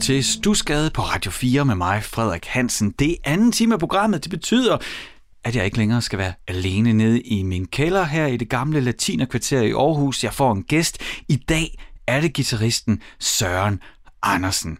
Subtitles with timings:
[0.00, 2.90] til Stusgade på Radio 4 med mig, Frederik Hansen.
[2.90, 4.22] Det er anden time af programmet.
[4.24, 4.78] Det betyder,
[5.44, 8.80] at jeg ikke længere skal være alene nede i min kælder her i det gamle
[8.80, 10.24] latinerkvarter i Aarhus.
[10.24, 10.98] Jeg får en gæst.
[11.28, 13.80] I dag er det gitarristen Søren
[14.22, 14.78] Andersen.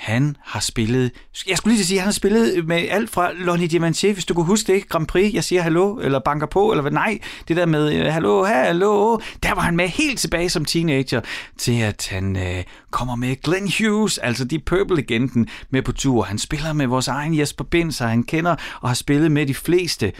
[0.00, 1.10] Han har spillet,
[1.48, 4.46] jeg skulle lige sige, han har spillet med alt fra Lonnie Diamantier, hvis du kunne
[4.46, 7.18] huske det, Grand Prix, jeg siger hallo, eller banker på, eller hvad, nej,
[7.48, 11.20] det der med øh, hallo, hallo, der var han med helt tilbage som teenager,
[11.58, 16.22] til at han øh, kommer med Glenn Hughes, altså de Purple-legenden, med på tur.
[16.22, 20.12] Han spiller med vores egen Jesper Binser, han kender og har spillet med de fleste.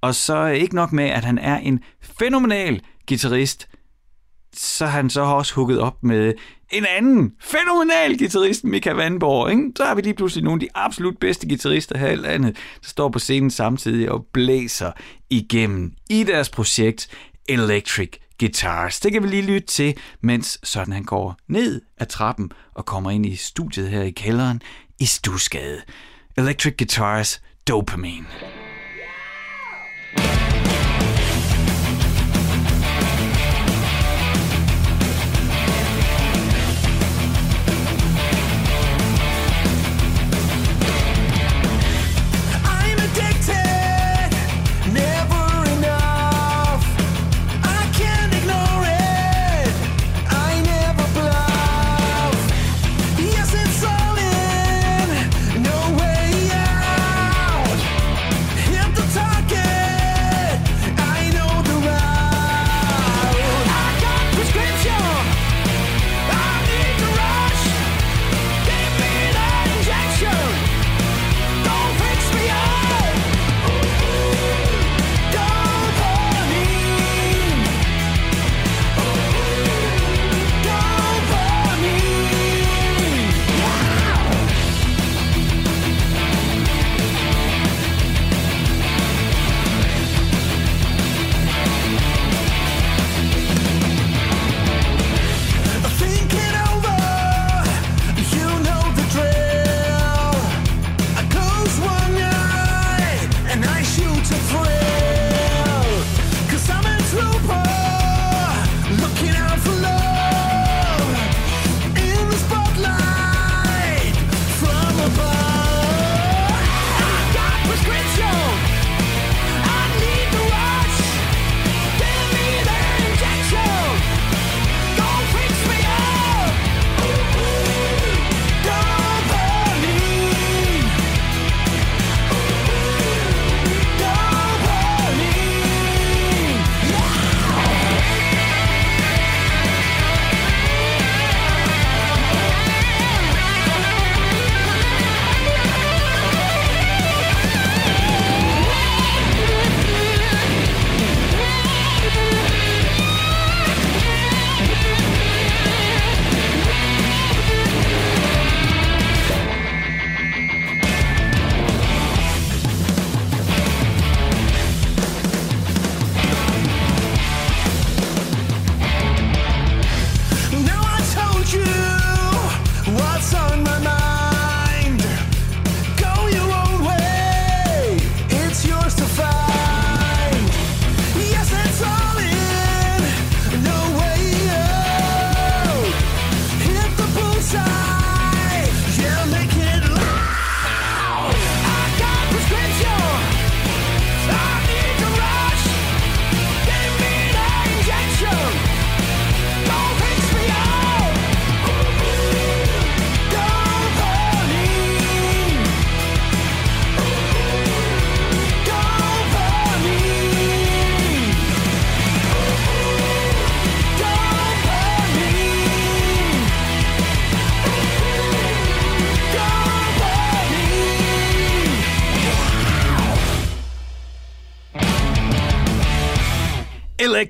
[0.00, 1.80] Og så øh, ikke nok med, at han er en
[2.18, 3.68] fænomenal guitarist,
[4.56, 6.34] så har han så også hugget op med
[6.70, 9.50] en anden fænomenal guitarist, Mika Vandborg.
[9.50, 9.72] Ikke?
[9.76, 12.88] Så har vi lige pludselig nogle af de absolut bedste guitarister her i landet, der
[12.88, 14.92] står på scenen samtidig og blæser
[15.30, 17.08] igennem i deres projekt
[17.48, 18.10] Electric
[18.40, 19.00] Guitars.
[19.00, 23.10] Det kan vi lige lytte til, mens sådan han går ned ad trappen og kommer
[23.10, 24.62] ind i studiet her i kælderen
[25.00, 25.80] i Stusgade.
[26.36, 28.26] Electric Guitars Dopamine.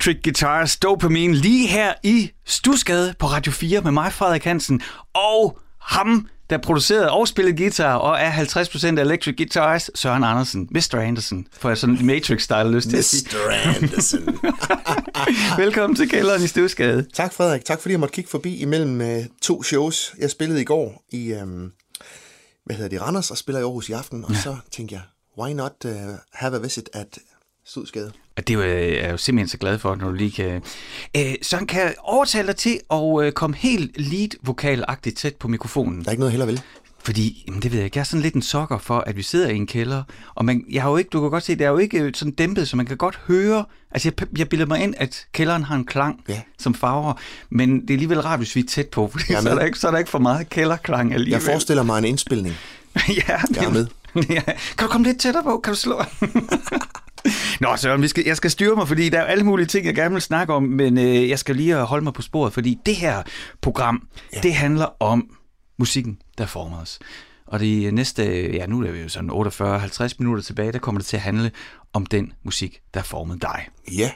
[0.00, 4.82] Electric Guitars Dopamine lige her i Stusgade på Radio 4 med mig, Frederik Hansen,
[5.14, 10.68] og ham, der producerede og spillede guitar og er 50% af Electric Guitars, Søren Andersen.
[10.70, 10.94] Mr.
[10.94, 13.28] Anderson, for jeg sådan Matrix-style lyst til at sige.
[13.32, 13.82] Mr.
[13.82, 14.38] Anderson.
[15.64, 17.06] Velkommen til kælderen i Stusgade.
[17.14, 20.14] tak Frederik, tak fordi jeg måtte kigge forbi imellem uh, to shows.
[20.18, 21.72] Jeg spillede i går i, um,
[22.64, 24.40] hvad hedder det, Randers, og spiller i Aarhus i aften, og ja.
[24.40, 25.02] så tænkte jeg,
[25.38, 25.92] why not uh,
[26.32, 27.18] have a visit at
[27.64, 28.12] stod skade.
[28.40, 30.30] Og det er jo, øh, er jeg jo simpelthen så glad for, når du lige
[30.30, 30.62] kan...
[31.16, 36.00] Øh, Søren, kan jeg overtale dig til at øh, komme helt lead-vokalagtigt tæt på mikrofonen?
[36.00, 36.60] Der er ikke noget heller vel.
[37.04, 39.22] Fordi, jamen det ved jeg ikke, jeg er sådan lidt en sokker for, at vi
[39.22, 40.02] sidder i en kælder,
[40.34, 42.32] og man, jeg har jo ikke, du kan godt se, det er jo ikke sådan
[42.32, 45.76] dæmpet, så man kan godt høre, altså jeg, jeg bilder mig ind, at kælderen har
[45.76, 46.40] en klang, Ja.
[46.58, 47.12] som farver,
[47.50, 49.78] men det er alligevel rart, hvis vi er tæt på, er så er, der ikke,
[49.78, 51.32] så er der ikke for meget kælderklang alligevel.
[51.32, 52.54] Jeg forestiller mig en indspilning.
[53.08, 53.86] ja, Jeg er med.
[54.30, 54.40] Ja.
[54.78, 55.60] Kan du komme lidt tættere på?
[55.64, 56.02] Kan du slå?
[57.60, 59.94] Nå, Søren, vi skal, jeg skal styre mig, fordi der er alle mulige ting, jeg
[59.94, 62.96] gerne vil snakke om, men øh, jeg skal lige holde mig på sporet, fordi det
[62.96, 63.22] her
[63.60, 64.40] program, ja.
[64.40, 65.36] det handler om
[65.78, 66.98] musikken, der former os.
[67.46, 71.06] Og de næste, ja nu er vi jo sådan 48-50 minutter tilbage, der kommer det
[71.06, 71.50] til at handle
[71.92, 73.68] om den musik, der formede dig.
[73.92, 74.10] Ja,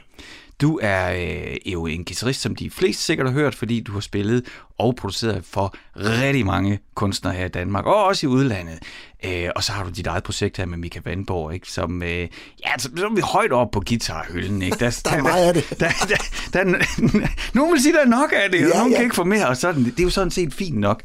[0.61, 4.01] Du er øh, jo en guitarist, som de fleste sikkert har hørt, fordi du har
[4.01, 4.45] spillet
[4.79, 8.79] og produceret for rigtig mange kunstnere her i Danmark, og også i udlandet.
[9.25, 11.69] Øh, og så har du dit eget projekt her med Mika Vandborg, ikke?
[11.71, 12.29] som, øh,
[12.67, 14.63] ja, så, så er vi højt op på guitarhylden.
[14.63, 14.77] Ikke?
[14.81, 15.71] Der, Der er meget af det.
[15.71, 16.17] Der, der,
[16.53, 17.29] der, der,
[17.59, 18.97] nogen vil sige, der er nok af det, og Ja, nogen ja.
[18.97, 19.85] kan ikke få mere, og sådan.
[19.85, 21.03] Det er jo sådan set fint nok.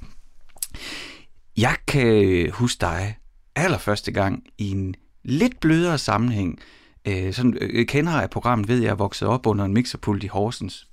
[1.57, 3.17] Jeg kan huske dig
[3.55, 6.59] allerførste gang i en lidt blødere sammenhæng.
[7.09, 10.27] Øh, sådan, øh, kender af programmet, ved jeg, er vokset op under en mixerpult i
[10.27, 10.87] Horsens.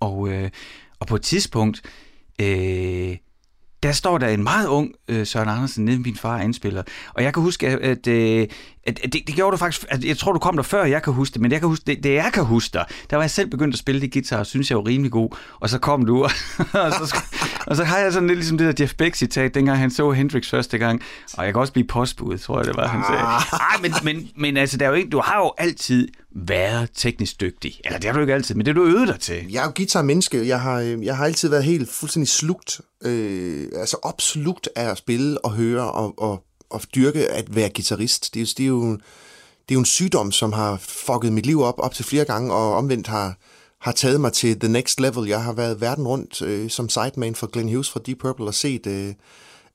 [0.00, 0.50] Og, øh,
[1.00, 1.82] og på et tidspunkt,
[2.40, 3.16] øh,
[3.82, 6.82] der står der en meget ung øh, Søren Andersen nede min far indspiller.
[7.14, 8.48] Og jeg kan huske, at, øh,
[8.86, 9.84] det, det gjorde du faktisk...
[9.88, 11.82] At jeg tror, du kom der før, jeg kan huske det, men jeg kan huske,
[11.86, 14.38] det, det jeg kan huske dig, der var jeg selv begyndt at spille det guitar,
[14.38, 15.36] og synes jeg var rimelig god.
[15.60, 16.30] Og så kom du, og,
[16.84, 17.16] og, så,
[17.66, 20.50] og så har jeg sådan lidt ligesom det der Jeff Beck-citat, dengang han så Hendrix
[20.50, 21.02] første gang.
[21.34, 23.22] Og jeg kan også blive postbud, tror jeg, det var, han sagde.
[23.22, 27.40] Ej, men, men, men altså, der er jo ikke, du har jo altid været teknisk
[27.40, 27.80] dygtig.
[27.84, 29.52] Eller det har du ikke altid, men det har du øvet dig til.
[29.52, 30.48] jeg er jo guitarmenneske.
[30.48, 34.98] Jeg har, øh, jeg har altid været helt fuldstændig slugt, øh, altså opslugt af at
[34.98, 38.34] spille og høre og, og, og dyrke at være guitarist.
[38.34, 41.62] Det er, det, er jo, det er jo en sygdom, som har fucket mit liv
[41.62, 43.38] op op til flere gange, og omvendt har,
[43.80, 45.28] har taget mig til the next level.
[45.28, 48.54] Jeg har været verden rundt øh, som sideman for Glenn Hughes fra Deep Purple og
[48.54, 49.14] set øh,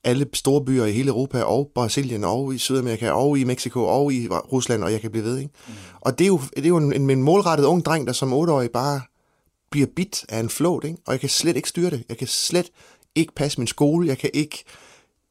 [0.04, 4.12] alle store byer i hele Europa, og Brasilien, og i Sydamerika, og i Mexico, og
[4.12, 5.38] i Rusland, og jeg kan blive ved.
[5.38, 5.50] Ikke?
[5.68, 5.74] Mm.
[6.00, 8.70] Og det er jo, det er jo en, en målrettet ung dreng, der som otteårig
[8.70, 9.00] bare
[9.70, 10.98] bliver bit af en float, ikke?
[11.06, 12.04] og jeg kan slet ikke styre det.
[12.08, 12.70] Jeg kan slet
[13.14, 14.08] ikke passe min skole.
[14.08, 14.64] Jeg kan ikke,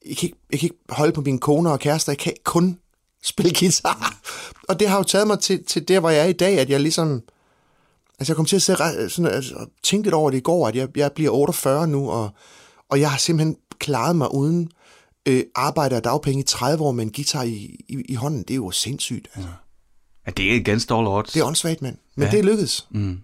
[0.06, 2.12] jeg kan ikke, jeg kan ikke holde på mine koner og kærester.
[2.12, 2.80] Jeg kan kun
[3.24, 4.16] spille guitar.
[4.70, 6.70] og det har jo taget mig til, til der, hvor jeg er i dag, at
[6.70, 7.22] jeg ligesom...
[8.20, 8.76] Altså, jeg kom til at se,
[9.10, 12.30] sådan, altså, tænke lidt over det i går, at jeg, jeg bliver 48 nu, og,
[12.90, 14.72] og jeg har simpelthen klaret mig uden
[15.26, 17.54] øh, arbejde og dagpenge i 30 år med en guitar i,
[17.90, 18.40] i, i hånden.
[18.40, 19.28] Det er jo sindssygt.
[19.36, 19.50] Altså.
[20.26, 21.32] Ja, det er all odds.
[21.32, 21.98] Det er åndssvagt, mand.
[22.16, 22.26] Men Ja.
[22.26, 22.32] ja.
[22.32, 22.88] det er lykkedes.
[22.92, 23.20] Mm.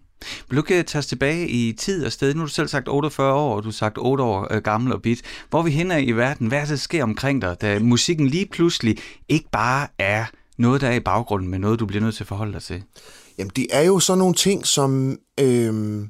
[0.49, 2.33] Vil du ikke øh, tage os tilbage i tid og sted?
[2.33, 4.93] Nu har du selv sagt 48 år, og du har sagt 8 år øh, gammel
[4.93, 5.21] og bit.
[5.49, 6.47] Hvor vi hen i verden?
[6.47, 8.97] Hvad er det, der sker omkring dig, da musikken lige pludselig
[9.29, 10.25] ikke bare er
[10.57, 12.83] noget, der er i baggrunden, men noget, du bliver nødt til at forholde dig til?
[13.37, 15.17] Jamen, det er jo sådan nogle ting, som...
[15.39, 16.03] Øh,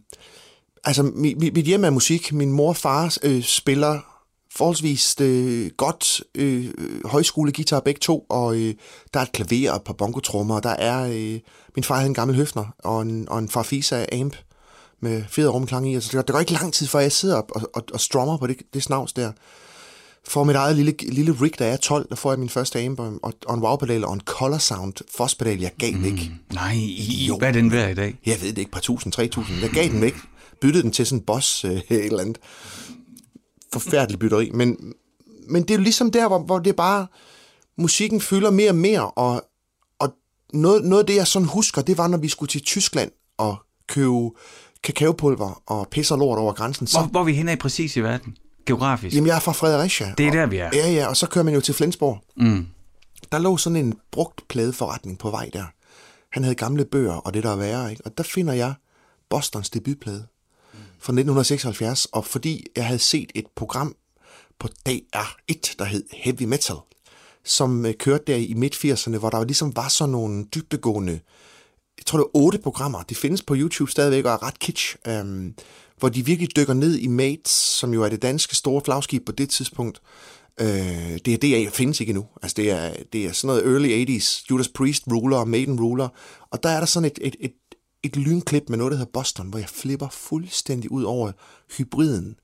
[0.84, 2.34] altså, mit mit hjem er musik.
[2.34, 4.17] Min mor og far øh, spiller
[4.58, 6.66] forholdsvis øh, godt øh,
[7.06, 8.74] højskolegitar begge to, og øh,
[9.14, 11.10] der er et klaver og et par bongotrummer, og der er...
[11.14, 11.40] Øh,
[11.76, 14.36] min far havde en gammel høfner og en, og en Farfisa amp
[15.02, 17.36] med fed rumklang i, altså, det, går, det går ikke lang tid, før jeg sidder
[17.36, 19.32] op og, og, og strummer på det, det snavs der.
[20.28, 23.00] For mit eget lille, lille rig, jeg er 12, der får jeg min første amp
[23.00, 26.32] og, og, og en wow-pedal og en color sound fosspedal, jeg gav væk.
[26.54, 26.74] Nej,
[27.28, 27.38] Jo.
[27.38, 28.16] hvad er den værd i dag?
[28.26, 29.58] Jeg ved det ikke, par tusind, tre tusind.
[29.62, 30.16] Jeg gav den væk.
[30.62, 32.38] Byttede den til sådan en boss øh, et eller andet.
[33.74, 34.52] Forfærdelig bytteri.
[34.54, 34.94] Men,
[35.50, 37.08] men det er jo ligesom der, hvor, hvor det bare...
[37.80, 39.42] Musikken fylder mere og mere, og,
[40.00, 40.14] og
[40.54, 43.56] noget, noget af det, jeg sådan husker, det var, når vi skulle til Tyskland og
[43.88, 44.30] købe
[44.84, 46.88] kakaopulver og pisse og lort over grænsen.
[46.88, 48.38] Så, Hvor, hvor er vi hen i præcis i verden?
[48.66, 49.16] Geografisk?
[49.16, 50.14] jamen, jeg er fra Fredericia.
[50.18, 50.70] Det er og, der, vi er.
[50.74, 52.24] Ja, ja, og så kører man jo til Flensborg.
[52.38, 52.68] Mm.
[53.32, 55.64] Der lå sådan en brugt pladeforretning på vej der.
[56.32, 58.02] Han havde gamle bøger og det der er værre, ikke?
[58.06, 58.74] Og der finder jeg
[59.30, 60.28] Bostons debutplade
[61.00, 63.96] fra 1976, og fordi jeg havde set et program
[64.60, 66.76] på DR1, der hed Heavy Metal,
[67.46, 71.20] som øh, kørte der i midt-80'erne, hvor der ligesom var sådan nogle dybdegående,
[71.98, 74.96] jeg tror det var otte programmer, de findes på YouTube stadigvæk og er ret kitsch,
[75.08, 75.56] øhm,
[76.00, 79.32] hvor de virkelig dykker ned i Mates, som jo er det danske store flagskib på
[79.32, 80.02] det tidspunkt.
[80.60, 82.26] Øh, det er det, findes ikke endnu.
[82.42, 86.08] Altså det er, det er sådan noget early 80s, Judas Priest ruler og Maiden ruler,
[86.52, 87.52] og der er der sådan et, et, et,
[88.04, 91.32] et lynklip med noget, der hedder Boston, hvor jeg flipper fuldstændig ud over
[91.78, 92.40] hybriden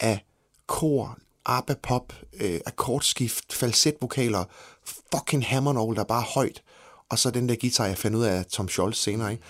[0.00, 0.24] af
[0.66, 4.44] kor, ABBA pop, øh, akkordskift, falsetvokaler,
[5.14, 6.62] fucking hammer der er højt,
[7.08, 9.44] og så den der guitar, jeg fandt ud af Tom Scholz senere, ikke?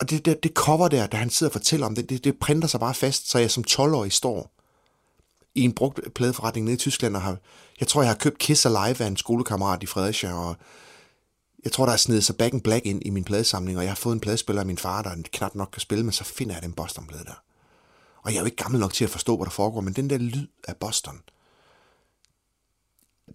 [0.00, 2.38] Og det, det, det cover der, da han sidder og fortæller om det, det, det
[2.38, 4.50] printer sig bare fast, så jeg som 12-årig står
[5.54, 7.36] i en brugt pladeforretning nede i Tyskland, og har,
[7.80, 10.56] jeg tror, jeg har købt Kiss Alive af en skolekammerat i Fredericia, og
[11.66, 13.90] jeg tror, der er snedet sig Back in Black ind i min pladesamling, og jeg
[13.90, 16.54] har fået en pladespiller af min far, der knap nok kan spille, men så finder
[16.54, 17.42] jeg den Boston-plade der.
[18.22, 20.10] Og jeg er jo ikke gammel nok til at forstå, hvad der foregår, men den
[20.10, 21.20] der lyd af Boston,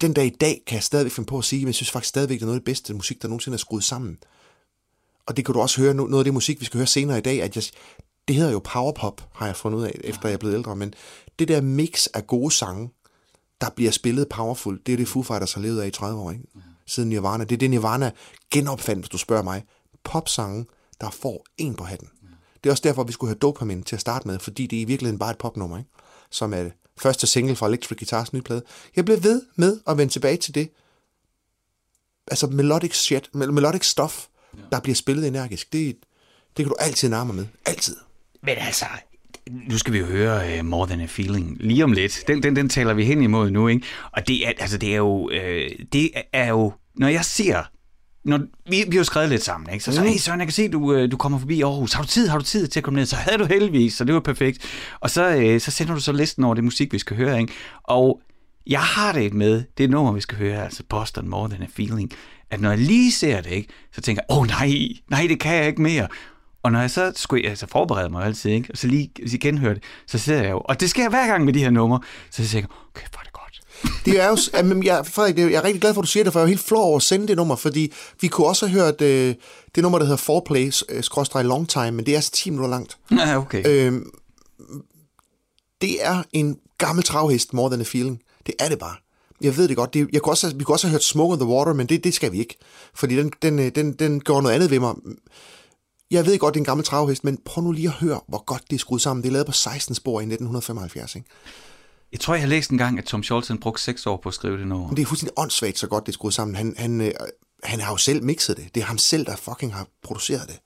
[0.00, 2.08] den dag i dag kan jeg stadigvæk finde på at sige, men jeg synes faktisk
[2.08, 4.18] stadigvæk, det er noget af det bedste musik, der nogensinde er skruet sammen.
[5.26, 7.22] Og det kan du også høre, noget af det musik, vi skal høre senere i
[7.22, 7.64] dag, at jeg,
[8.28, 10.94] det hedder jo powerpop, har jeg fundet ud af, efter jeg er blevet ældre, men
[11.38, 12.90] det der mix af gode sange,
[13.60, 16.30] der bliver spillet powerful, det er det Foo Fighters har levet af i 30 år,
[16.30, 16.44] ikke?
[16.86, 17.44] Siden Nirvana.
[17.44, 18.10] Det er det, Nirvana
[18.50, 19.64] genopfandt, hvis du spørger mig.
[20.04, 20.66] Popsange,
[21.00, 22.08] der får en på hatten.
[22.64, 24.80] Det er også derfor, vi skulle have Dopamine til at starte med, fordi det er
[24.80, 25.90] i virkeligheden bare et popnummer, ikke?
[26.30, 28.62] som er første single fra Electric Guitars nye plade.
[28.96, 30.70] Jeg blev ved med at vende tilbage til det.
[32.26, 34.26] Altså melodic shit, melodic stuff,
[34.72, 35.72] der bliver spillet energisk.
[35.72, 35.96] Det,
[36.56, 37.46] det kan du altid nærme med.
[37.64, 37.96] Altid.
[38.42, 38.86] Men altså,
[39.50, 42.24] nu skal vi jo høre uh, More Than a Feeling lige om lidt.
[42.26, 43.86] Den, den, den taler vi hen imod nu, ikke?
[44.12, 47.62] Og det er, altså, det er jo, øh, det er jo, når jeg ser
[48.24, 48.38] når,
[48.70, 49.84] vi, vi har jo skrevet lidt sammen, ikke?
[49.84, 50.06] Så så, mm.
[50.06, 51.92] hey Søren, jeg kan se, du, øh, du kommer forbi Aarhus.
[51.92, 53.06] Har du tid, har du tid til at komme ned?
[53.06, 54.58] Så havde du heldigvis, så det var perfekt.
[55.00, 57.52] Og så, øh, så sender du så listen over det musik, vi skal høre, ikke?
[57.82, 58.20] Og
[58.66, 62.12] jeg har det med, det nummer, vi skal høre, altså Boston More Than a Feeling,
[62.50, 64.72] at når jeg lige ser det, ikke, så tænker jeg, åh oh, nej,
[65.10, 66.08] nej, det kan jeg ikke mere.
[66.62, 68.68] Og når jeg så skulle jeg så forberede mig altid, ikke?
[68.72, 71.44] og så lige igen høre det, så ser jeg jo, og det sker hver gang
[71.44, 72.00] med de her numre,
[72.30, 73.42] så jeg tænker okay, hvor er det godt.
[74.04, 76.32] Det er jo, jamen, jeg, Frederik, jeg er rigtig glad for, at du siger det,
[76.32, 78.84] for jeg er helt flov over at sende det nummer, fordi vi kunne også have
[78.84, 79.34] hørt øh,
[79.74, 82.70] det nummer, der hedder Foreplay, øh, skråstrej long time, men det er altså 10 minutter
[82.70, 82.98] langt.
[83.10, 83.62] Ja, okay.
[83.66, 84.10] Øhm,
[85.80, 88.22] det er en gammel travhest, more than a feeling.
[88.46, 88.94] Det er det bare.
[89.40, 89.94] Jeg ved det godt.
[89.94, 92.04] Det, jeg kunne også, vi kunne også have hørt Smoke on the Water, men det,
[92.04, 92.58] det skal vi ikke.
[92.94, 94.94] Fordi den, den, øh, den, den går noget andet ved mig.
[96.12, 98.44] Jeg ved godt, det er en gammel travhest, men prøv nu lige at høre, hvor
[98.44, 99.22] godt det er skruet sammen.
[99.22, 101.28] Det er lavet på 16 spor i 1975, ikke?
[102.12, 104.34] Jeg tror, jeg har læst en gang, at Tom Scholz brugte 6 år på at
[104.34, 104.86] skrive det nummer.
[104.86, 106.54] Men det er fuldstændig åndssvagt, så godt det er skruet sammen.
[106.54, 107.12] Han, han, øh,
[107.64, 108.74] han har jo selv mixet det.
[108.74, 110.60] Det er ham selv, der fucking har produceret det.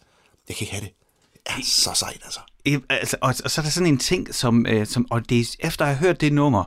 [0.48, 0.92] Jeg kan ikke have det.
[1.32, 2.40] Det er så sejt, altså.
[2.88, 5.56] altså og, og så er der sådan en ting, som, øh, som og det er,
[5.66, 6.64] efter at have hørt det nummer,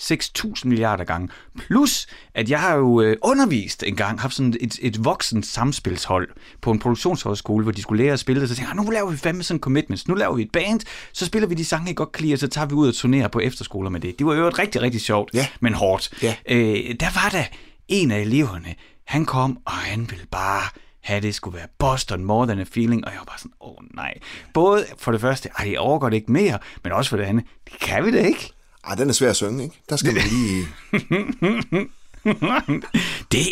[0.00, 1.28] 6.000 milliarder gange.
[1.58, 6.28] Plus, at jeg har jo øh, undervist en gang, haft sådan et, et voksen samspilshold
[6.60, 8.48] på en produktionshøjskole, hvor de skulle lære at spille det.
[8.48, 10.08] Så tænkte jeg, ah, nu laver vi fandme sådan commitments.
[10.08, 10.80] Nu laver vi et band,
[11.12, 12.94] så spiller vi de sange, I godt kan lide, og så tager vi ud og
[12.94, 14.18] turnerer på efterskoler med det.
[14.18, 15.46] Det var jo et rigtig, rigtig sjovt, ja.
[15.60, 16.22] men hårdt.
[16.22, 16.34] Ja.
[16.48, 17.44] Øh, der var der
[17.88, 18.74] en af eleverne,
[19.04, 20.62] han kom, og han ville bare
[21.00, 23.70] have det skulle være Boston More Than a Feeling, og jeg var bare sådan, åh
[23.70, 24.14] oh, nej.
[24.54, 27.44] Både for det første, ej, det overgår det ikke mere, men også for det andet,
[27.64, 28.52] det kan vi det ikke.
[28.86, 29.80] Ej, den er svær at synge, ikke?
[29.88, 30.68] Der skal man lige...
[33.32, 33.46] det,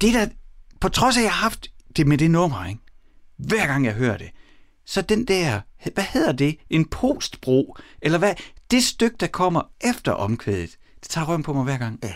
[0.00, 0.26] det der,
[0.80, 2.80] på trods af, at jeg har haft det med det nummer, ikke?
[3.36, 4.30] Hver gang jeg hører det,
[4.86, 5.60] så den der,
[5.94, 6.56] hvad hedder det?
[6.70, 7.76] En postbro?
[8.02, 8.34] Eller hvad?
[8.70, 11.98] Det stykke, der kommer efter omkvædet, det tager røven på mig hver gang.
[12.02, 12.12] Ja.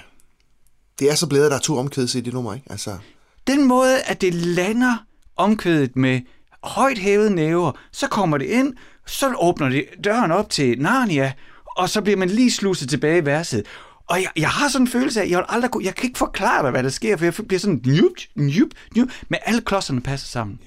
[0.99, 2.67] Det er så blevet, at der er to omkvædelser i det nummer, ikke?
[2.71, 2.99] Altså...
[3.47, 4.97] Den måde, at det lander
[5.37, 6.21] omkvædet med
[6.63, 8.75] højt hævede næver, så kommer det ind,
[9.07, 11.33] så åbner det døren op til Narnia,
[11.81, 13.67] og så bliver man lige slusset tilbage i verset.
[14.07, 16.19] Og jeg, jeg har sådan en følelse af, at jeg, aldrig kunne, jeg kan ikke
[16.19, 20.01] forklare dig, hvad der sker, for jeg bliver sådan njup, njup, njup, men alle klodserne
[20.01, 20.59] passer sammen.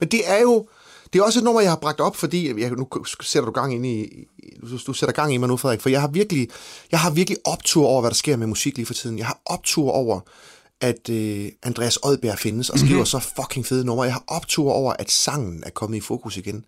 [0.00, 0.68] Men det er jo,
[1.12, 2.88] det er også et nummer, jeg har bragt op, fordi jeg, nu
[3.20, 4.26] sætter du gang ind i,
[4.60, 6.48] du, du sætter gang i mig nu, Frederik, for jeg har virkelig,
[6.90, 9.18] jeg har virkelig optur over, hvad der sker med musik lige for tiden.
[9.18, 10.20] Jeg har optur over,
[10.80, 13.06] at øh, Andreas Oddbjerg findes og skriver mm-hmm.
[13.06, 14.04] så fucking fede numre.
[14.04, 16.64] Jeg har optur over, at sangen er kommet i fokus igen.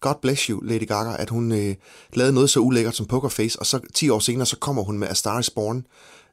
[0.00, 1.74] God bless you, Lady Gaga, at hun øh,
[2.12, 5.08] lavede noget så ulækkert som Pokerface, og så 10 år senere, så kommer hun med
[5.08, 5.86] A Star is Born,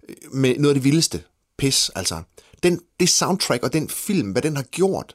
[0.10, 1.24] øh, med noget af det vildeste
[1.58, 2.22] pis, altså.
[2.64, 5.14] Den, det soundtrack og den film, hvad den har gjort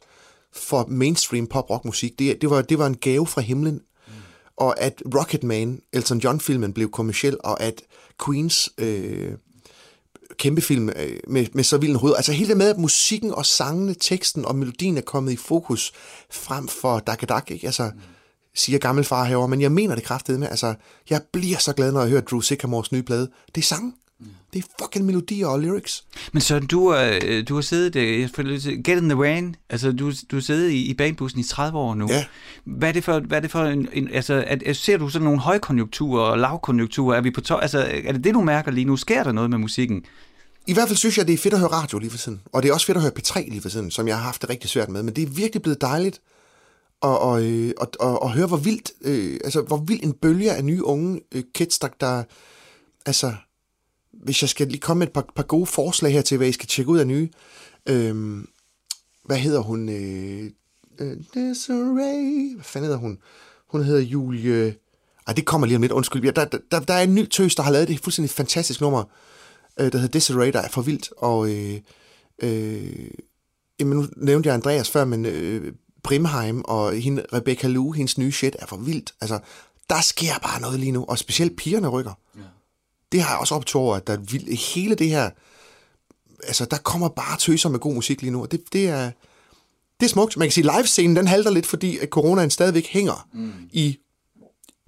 [0.52, 3.74] for mainstream pop-rock-musik, det, det, var, det var en gave fra himlen.
[3.74, 4.12] Mm.
[4.56, 7.82] Og at Rocketman, Elton John-filmen, blev kommersiel, og at
[8.24, 9.32] Queens øh,
[10.38, 12.14] kæmpe film øh, med, med så vild en hoved.
[12.16, 15.92] Altså hele det med, at musikken og sangene, teksten og melodien er kommet i fokus
[16.30, 17.66] frem for Dak Dak, ikke?
[17.66, 18.00] Altså, mm
[18.54, 20.48] siger gammel herover, men jeg mener det kraftigt med.
[20.48, 20.74] Altså,
[21.10, 23.30] jeg bliver så glad, når jeg hører Drew Sycamores nye plade.
[23.54, 23.94] Det er sang.
[24.52, 26.04] Det er fucking melodier og lyrics.
[26.32, 28.28] Men så du, øh, du har siddet, øh,
[28.84, 31.94] Get in the Rain, altså du, du har siddet i, i banebussen i 30 år
[31.94, 32.08] nu.
[32.10, 32.24] Ja.
[32.64, 35.24] Hvad er det for, hvad er det for en, en altså, at, ser du sådan
[35.24, 37.16] nogle højkonjunkturer og lavkonjunkturer?
[37.16, 38.96] Er vi på to, altså, er det det, du mærker lige nu?
[38.96, 40.04] Sker der noget med musikken?
[40.66, 42.40] I hvert fald synes jeg, det er fedt at høre radio lige for tiden.
[42.52, 44.42] Og det er også fedt at høre P3 lige for tiden, som jeg har haft
[44.42, 45.02] det rigtig svært med.
[45.02, 46.20] Men det er virkelig blevet dejligt
[47.00, 50.52] og, og, øh, og, og, og høre, hvor vildt, øh, altså, hvor vild en bølge
[50.52, 52.24] af nye unge øh, kids, der, der,
[53.06, 53.34] altså,
[54.12, 56.52] hvis jeg skal lige komme med et par, par gode forslag her til, hvad I
[56.52, 57.28] skal tjekke ud af nye,
[57.88, 58.44] øh,
[59.24, 60.50] hvad hedder hun, øh,
[61.00, 63.18] øh, Desiree, hvad fanden hedder hun,
[63.66, 64.74] hun hedder Julie,
[65.26, 67.62] ej, det kommer lige om lidt, undskyld, der, der, der er en ny tøs, der
[67.62, 69.04] har lavet det fuldstændig fantastisk nummer,
[69.80, 71.80] øh, der hedder Desiree, der er for vildt, og øh,
[72.42, 73.10] øh,
[73.80, 78.32] jamen, nu nævnte jeg Andreas før, men øh, Brimheim og hende, Rebecca Lou, hendes nye
[78.32, 79.14] shit, er for vildt.
[79.20, 79.38] Altså,
[79.90, 82.12] der sker bare noget lige nu, og specielt pigerne rykker.
[82.36, 82.40] Ja.
[83.12, 85.30] Det har jeg også optog over, at der er vildt, hele det her,
[86.44, 89.10] altså der kommer bare tøser med god musik lige nu, og det, det er,
[90.00, 90.36] det er smukt.
[90.36, 93.52] Man kan sige, livescenen den halter lidt, fordi at coronaen stadigvæk hænger mm.
[93.72, 93.98] i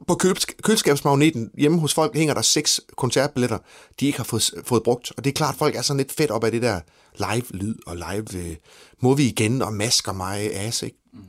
[0.08, 0.20] på
[0.62, 3.58] køleskabsmagneten hjemme hos folk hænger der seks koncertbilletter,
[4.00, 5.12] de ikke har fået, fået brugt.
[5.16, 6.80] Og det er klart, at folk er sådan lidt fedt op af det der
[7.14, 8.56] live-lyd og live øh,
[9.00, 10.96] må vi igen og masker mig ass, ikke?
[11.12, 11.20] Mm.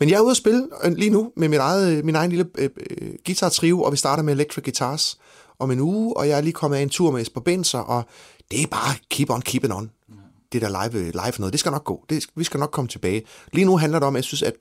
[0.00, 2.46] Men jeg er ude at spille øh, lige nu med mit eget, min egen lille
[2.58, 5.18] øh, øh, guitar-trio, og vi starter med Electric Guitars
[5.58, 8.04] om en uge, og jeg er lige kommet af en tur med Esper Benser, og
[8.50, 9.90] det er bare keep on keeping on.
[10.08, 10.14] Mm.
[10.52, 12.04] Det der live, live noget, det skal nok gå.
[12.10, 13.22] Det, vi skal nok komme tilbage.
[13.52, 14.54] Lige nu handler det om, at jeg synes, at,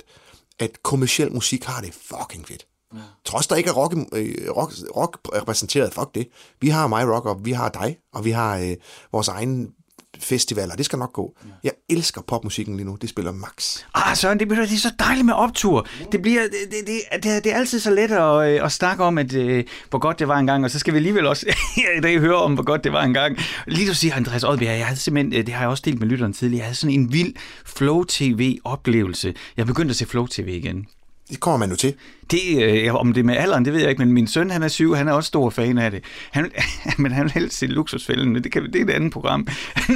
[0.60, 2.66] at kommersiel musik har det fucking fedt.
[2.94, 3.00] Ja.
[3.26, 6.28] Trods der ikke er rock, øh, rock, rock repræsenteret, fuck det.
[6.62, 8.76] Vi har mig rock, og vi har dig, og vi har øh,
[9.12, 9.74] vores egen
[10.20, 10.76] festivaler.
[10.76, 11.38] Det skal nok gå.
[11.46, 11.50] Ja.
[11.64, 12.98] Jeg elsker popmusikken lige nu.
[13.02, 13.80] Det spiller max.
[13.94, 15.88] Ah, Søren, det, bliver, det er så dejligt med optur.
[16.12, 19.18] Det, bliver, det, det, det, det, er altid så let at, øh, at snakke om,
[19.18, 21.46] at, uh, hvor godt det var engang, og så skal vi alligevel også
[21.98, 23.38] i dag høre om, hvor godt det var engang.
[23.68, 26.08] Lige du siger, Andreas Oddbjerg, jeg havde simpelthen, øh, det har jeg også delt med
[26.08, 27.34] lytteren tidligere, jeg havde sådan en vild
[27.66, 29.34] Flow TV-oplevelse.
[29.58, 30.88] Jeg begyndte at se Flow TV igen.
[31.30, 31.94] Det kommer man nu til.
[32.32, 34.64] Det, øh, om det er med alderen, det ved jeg ikke, men min søn, han
[34.64, 36.04] er syv, han er også stor fan af det.
[36.32, 36.52] Han,
[36.98, 39.48] men han vil helst se luksusfælden, det, kan, det er et andet program.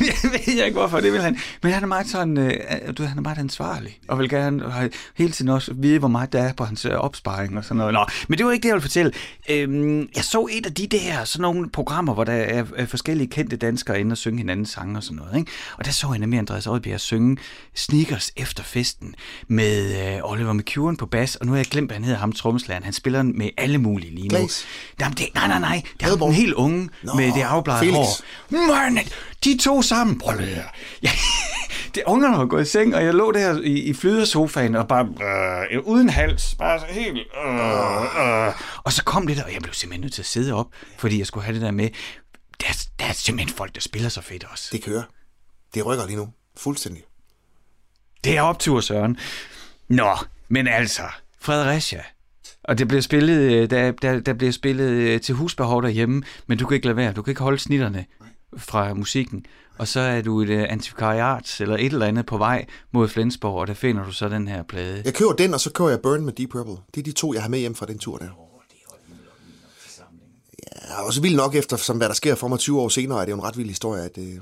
[0.00, 1.38] jeg ved ikke, hvorfor, det vil han.
[1.62, 4.70] Men han er meget sådan, øh, øh du, han er meget ansvarlig, og vil gerne
[4.70, 7.76] have, hele tiden også vide, hvor meget der er på hans øh, opsparing og sådan
[7.76, 7.92] noget.
[7.92, 9.12] Nå, men det var ikke det, jeg ville fortælle.
[9.50, 13.28] Øhm, jeg så et af de der, sådan nogle programmer, hvor der er, er forskellige
[13.28, 15.38] kendte danskere inde og synge hinandens sange og sådan noget.
[15.38, 15.50] Ikke?
[15.78, 17.36] Og der så jeg nemlig Andreas Oddbjerg synge
[17.74, 19.14] Sneakers efter festen
[19.48, 22.32] med øh, Oliver McEwen på bas, og nu har jeg glemt, hvad han hedder ham,
[22.32, 22.84] trommeslageren.
[22.84, 24.36] Han spiller med alle mulige lige nu.
[24.36, 24.66] Glaze.
[25.00, 25.82] Jamen, det, nej, nej, nej.
[26.00, 28.90] Det er den helt unge Nå, med det afbladede hår.
[28.90, 29.04] Man,
[29.44, 30.18] de to sammen.
[30.18, 30.64] Prøv lige her.
[31.02, 31.10] Ja,
[31.94, 35.08] det, ungerne var gået i seng, og jeg lå der i, i flydersofaen og bare
[35.70, 36.54] øh, uden hals.
[36.54, 37.18] Bare så helt...
[37.46, 38.52] Øh, øh.
[38.84, 40.66] Og så kom det der, og jeg blev simpelthen nødt til at sidde op,
[40.98, 41.88] fordi jeg skulle have det der med.
[42.60, 44.68] Der, der er simpelthen folk, der spiller så fedt også.
[44.72, 45.02] Det kører.
[45.74, 46.28] Det rykker lige nu.
[46.56, 47.02] Fuldstændig.
[48.24, 49.16] Det er optur, Søren.
[49.88, 50.16] Nå,
[50.50, 51.02] men altså,
[51.40, 52.02] Fredericia.
[52.64, 56.58] Og det bliver spillet, øh, der, der, der bliver spillet øh, til husbehov derhjemme, men
[56.58, 57.12] du kan ikke lade være.
[57.12, 58.06] Du kan ikke holde snitterne
[58.56, 59.46] fra musikken.
[59.78, 63.60] Og så er du et uh, antikvariat eller et eller andet på vej mod Flensborg,
[63.60, 65.02] og der finder du så den her plade.
[65.04, 66.76] Jeg køber den, og så køber jeg Burn med Deep Purple.
[66.94, 68.28] Det er de to, jeg har med hjem fra den tur der.
[70.90, 73.20] Ja, og så vildt nok efter, som hvad der sker for mig 20 år senere,
[73.20, 74.40] er det jo en ret vild historie, at, øh,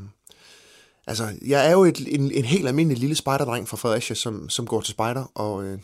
[1.07, 4.67] Altså, jeg er jo et, en, en helt almindelig lille spejderdreng fra Fredericia, som, som
[4.67, 5.79] går til spejder, og, øh,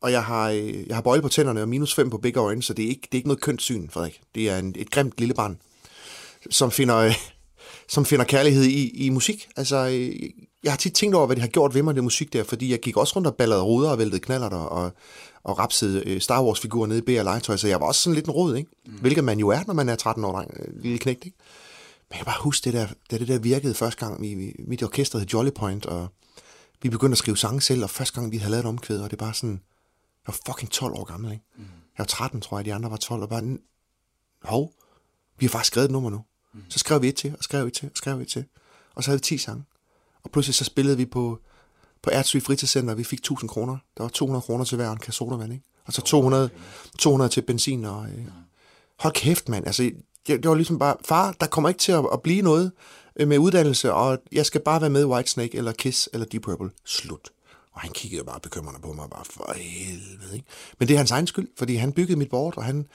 [0.00, 2.62] og jeg har, øh, jeg har bøjle på tænderne og minus 5 på begge øjne,
[2.62, 4.20] så det er ikke, det er ikke noget kønt syn, Frederik.
[4.34, 5.58] Det er en, et grimt lille barn,
[6.50, 7.14] som finder, øh,
[7.88, 9.48] som finder kærlighed i, i musik.
[9.56, 10.30] Altså, øh,
[10.64, 12.70] jeg har tit tænkt over, hvad det har gjort ved mig, det musik der, fordi
[12.70, 14.92] jeg gik også rundt og ballede ruder og væltede knaller der, og,
[15.44, 18.32] og rapsede Star Wars-figurer nede i BR Legetøj, så jeg var også sådan lidt en
[18.32, 18.70] rod, ikke?
[18.86, 18.92] Mm.
[18.92, 20.50] Hvilket man jo er, når man er 13 år lang,
[20.82, 21.36] lille knægt, ikke?
[22.08, 24.82] Men jeg kan bare huske det der, da det der virkede første gang, vi, mit
[24.82, 26.08] orkester hed Jolly Point, og
[26.82, 29.10] vi begyndte at skrive sange selv, og første gang vi havde lavet et omkvæd, og
[29.10, 29.60] det er bare sådan,
[30.26, 31.44] jeg var fucking 12 år gammel, ikke?
[31.56, 31.62] Mm.
[31.62, 33.58] Jeg var 13, tror jeg, de andre var 12, og bare,
[34.42, 34.72] hov,
[35.38, 36.24] vi har faktisk skrevet et nummer nu.
[36.54, 36.60] Mm.
[36.68, 38.44] Så skrev vi et til, og skrev et til, og skrev et til.
[38.94, 39.64] Og så havde vi 10 sange.
[40.22, 41.40] Og pludselig så spillede vi på,
[42.02, 43.76] på Ertsø Fritidscenter, og vi fik 1000 kroner.
[43.96, 45.64] Der var 200 kroner til hver en kasse sodavand, ikke?
[45.84, 46.50] Og så 200,
[46.98, 48.06] 200 til benzin og...
[48.06, 48.26] Øh,
[48.98, 49.66] hold kæft, mand.
[49.66, 49.82] Altså,
[50.26, 52.72] det, det var ligesom bare, far, der kommer ikke til at, at blive noget
[53.16, 56.70] øh, med uddannelse, og jeg skal bare være med Whitesnake, eller Kiss, eller Deep Purple.
[56.84, 57.30] Slut.
[57.80, 60.46] Og han kiggede bare bekymrende på mig, bare for helvede, ikke?
[60.78, 62.86] Men det er hans egen skyld, fordi han byggede mit board, og han,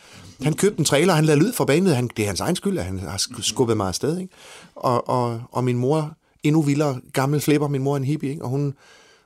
[0.41, 2.77] han købte en trailer, han lavede lyd for banen, han, det er hans egen skyld,
[2.77, 4.33] at han har skubbet mig afsted, ikke?
[4.75, 8.43] Og, og, og min mor, endnu vildere, gammel flipper, min mor er en hippie, ikke?
[8.43, 8.73] Og hun,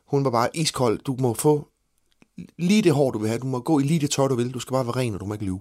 [0.06, 1.68] hun var bare iskold, du må få
[2.58, 4.54] lige det hår, du vil have, du må gå i lige det tøj, du vil,
[4.54, 5.60] du skal bare være ren, og du må ikke lyve.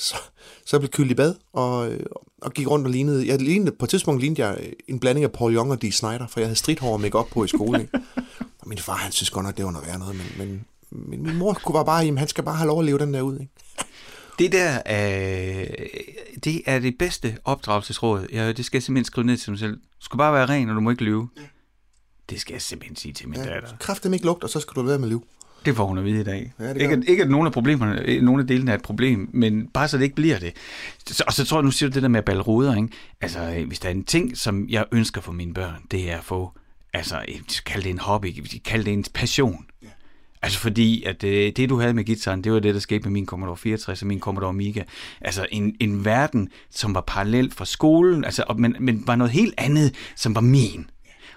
[0.00, 0.14] Så,
[0.64, 1.90] så jeg blev kyldt i bad, og,
[2.42, 5.32] og gik rundt og lignede, jeg lignede, på et tidspunkt lignede jeg en blanding af
[5.32, 7.80] Paul Young og Dee Snyder, for jeg havde stridthår og op på i skole.
[7.80, 7.92] Ikke?
[8.60, 11.22] Og min far, han synes godt nok, det var noget værd noget, men, men, men
[11.22, 13.38] min mor kunne bare, jamen, han skal bare have lov at leve den der ud.
[13.38, 13.52] Ikke?
[14.38, 15.86] Det der, øh,
[16.44, 18.26] det er det bedste opdragelsesråd.
[18.32, 19.76] Ja, det skal jeg simpelthen skrive ned til mig selv.
[19.76, 21.28] Du skal bare være ren, og du må ikke lyve.
[21.36, 21.42] Ja.
[22.30, 23.76] Det skal jeg simpelthen sige til min ja, datter.
[23.78, 25.22] Kræft dem ikke lugt, og så skal du være med at lyve.
[25.64, 26.52] Det får hun at vide i dag.
[26.60, 29.66] Ja, ikke, at, ikke at nogle af problemerne, nogle af delene er et problem, men
[29.66, 30.52] bare så det ikke bliver det.
[31.26, 32.88] Og så tror jeg, nu siger du det der med at balle ruder, ikke?
[33.20, 36.24] Altså, hvis der er en ting, som jeg ønsker for mine børn, det er at
[36.24, 36.52] få,
[36.92, 37.20] altså,
[37.66, 39.66] kald det en hobby, kald det en passion.
[39.82, 39.88] Ja.
[40.42, 43.10] Altså fordi, at det, det du havde med gitaren, det var det, der skete med
[43.10, 44.82] min Commodore 64 og min Commodore Amiga.
[45.20, 49.54] Altså en, en verden, som var parallel fra skolen, altså, men, men var noget helt
[49.58, 50.90] andet, som var min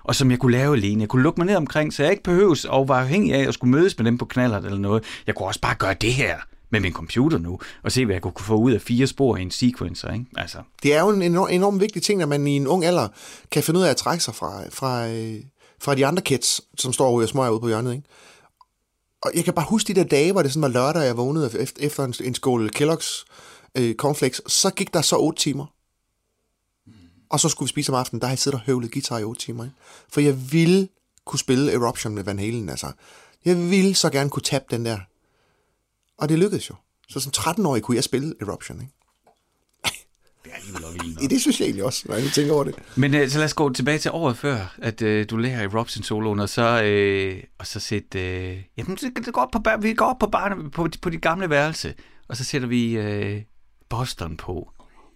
[0.04, 1.02] og som jeg kunne lave alene.
[1.02, 3.54] Jeg kunne lukke mig ned omkring, så jeg ikke behøves og var afhængig af at
[3.54, 5.04] skulle mødes med dem på knaller eller noget.
[5.28, 6.38] Jeg kunne også bare gøre det her
[6.70, 9.42] med min computer nu, og se, hvad jeg kunne få ud af fire spor i
[9.42, 10.14] en sequencer.
[10.14, 10.26] Ikke?
[10.38, 10.58] Altså.
[10.84, 13.08] Det er jo en enorm, enorm vigtig ting, at man i en ung alder
[13.52, 15.36] kan finde ud af at trække sig fra, fra, øh,
[15.82, 17.92] fra de andre kids, som står og smøger ude på hjørnet.
[17.94, 18.08] Ikke?
[19.22, 21.68] Og jeg kan bare huske de der dage, hvor det sådan var lørdag, jeg vågnede
[21.80, 23.26] efter en, en skål Kellogg's
[23.78, 25.66] øh, cornflakes, så gik der så otte timer.
[27.30, 29.24] Og så skulle vi spise om aftenen, der har jeg siddet og høvlet guitar i
[29.24, 29.64] 8 timer.
[29.64, 29.76] Ikke?
[30.10, 30.88] For jeg ville
[31.26, 32.70] kunne spille Eruption med Van Halen.
[32.70, 32.92] Altså.
[33.46, 35.00] Jeg ville så gerne kunne tabe den der.
[36.18, 36.76] Og det lykkedes jo.
[37.10, 38.82] Så som 13-årig kunne jeg spille Eruption.
[38.82, 38.94] Ikke?
[40.44, 41.22] Det er alligevel vildt.
[41.22, 42.76] Ja, det synes jeg egentlig også, når jeg tænker over det.
[42.96, 46.04] Men uh, så lad os gå tilbage til året før, at uh, du lærer Eruption
[46.04, 48.22] soloen, og så, uh, og så sæt, uh,
[48.78, 51.94] jamen, det, går op på, vi går op på, barne, på, på dit gamle værelse,
[52.28, 53.42] og så sætter vi uh,
[53.90, 54.72] Boston på.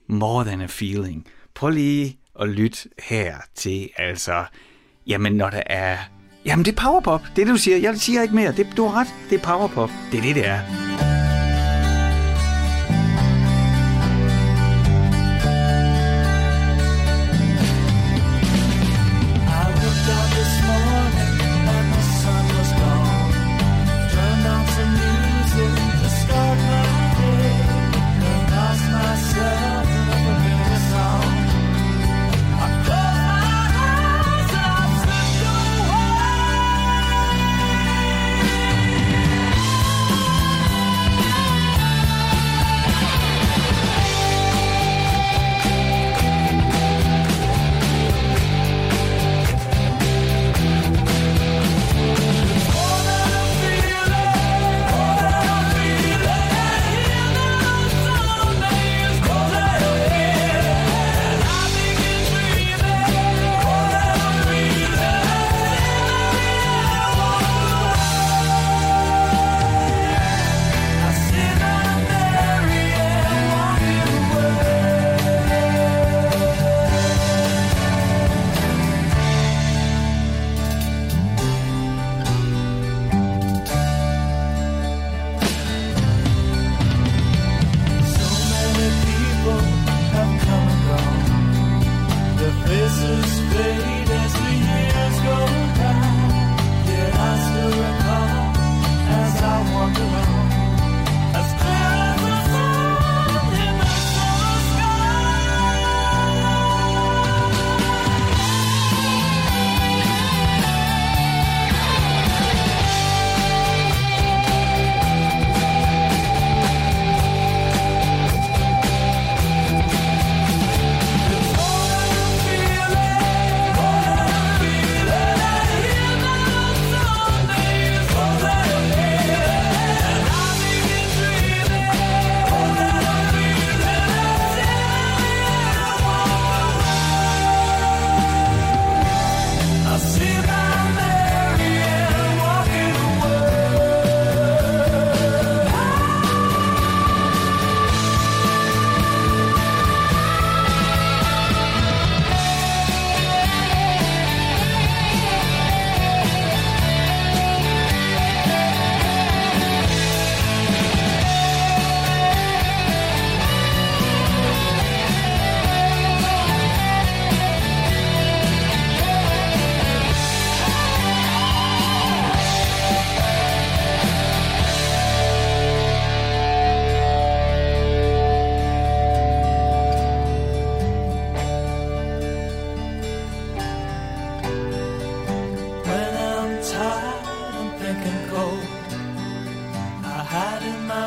[0.10, 1.28] More Than a Feeling.
[1.58, 4.46] Prøv lige at lytte her til, altså,
[5.08, 5.98] jamen når der er,
[6.46, 8.88] jamen det er powerpop, det er det du siger, jeg siger ikke mere, det, du
[8.88, 10.60] har ret, det er powerpop, det er det, det er.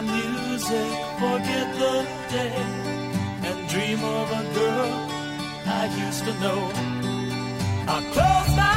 [0.02, 2.54] music, forget the day,
[3.48, 4.92] and dream of a girl
[5.66, 6.60] I used to know.
[7.86, 8.69] I close my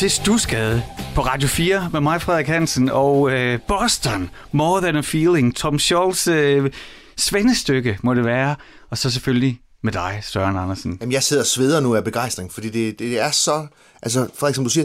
[0.00, 0.82] til Stusgade
[1.14, 5.78] på Radio 4 med mig, Frederik Hansen, og øh, Boston, More Than a Feeling, Tom
[5.78, 6.72] Scholz øh,
[7.16, 8.56] svendestykke må det være,
[8.90, 10.98] og så selvfølgelig med dig, Søren Andersen.
[11.00, 13.66] Jamen, jeg sidder og sveder nu af begejstring, fordi det, det er så...
[14.02, 14.84] Altså, Frederik, som du siger,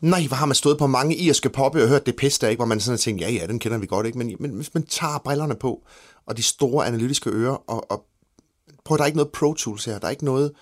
[0.00, 2.58] nej, hvor har man stået på mange irske poppe og hørt det pisse der, ikke?
[2.58, 4.18] Hvor man sådan tænker, ja, ja, den kender vi godt, ikke?
[4.18, 5.82] Men, men hvis man tager brillerne på,
[6.26, 8.04] og de store analytiske ører, og, og
[8.84, 10.52] prøv, der er ikke noget Pro Tools her, der er ikke noget...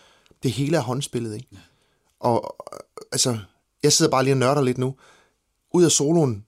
[0.43, 1.49] Det hele er håndspillet, ikke?
[2.21, 2.57] Og
[3.13, 3.39] altså,
[3.83, 4.95] jeg sidder bare lige og nørder lidt nu.
[5.75, 6.45] Ud af soloen,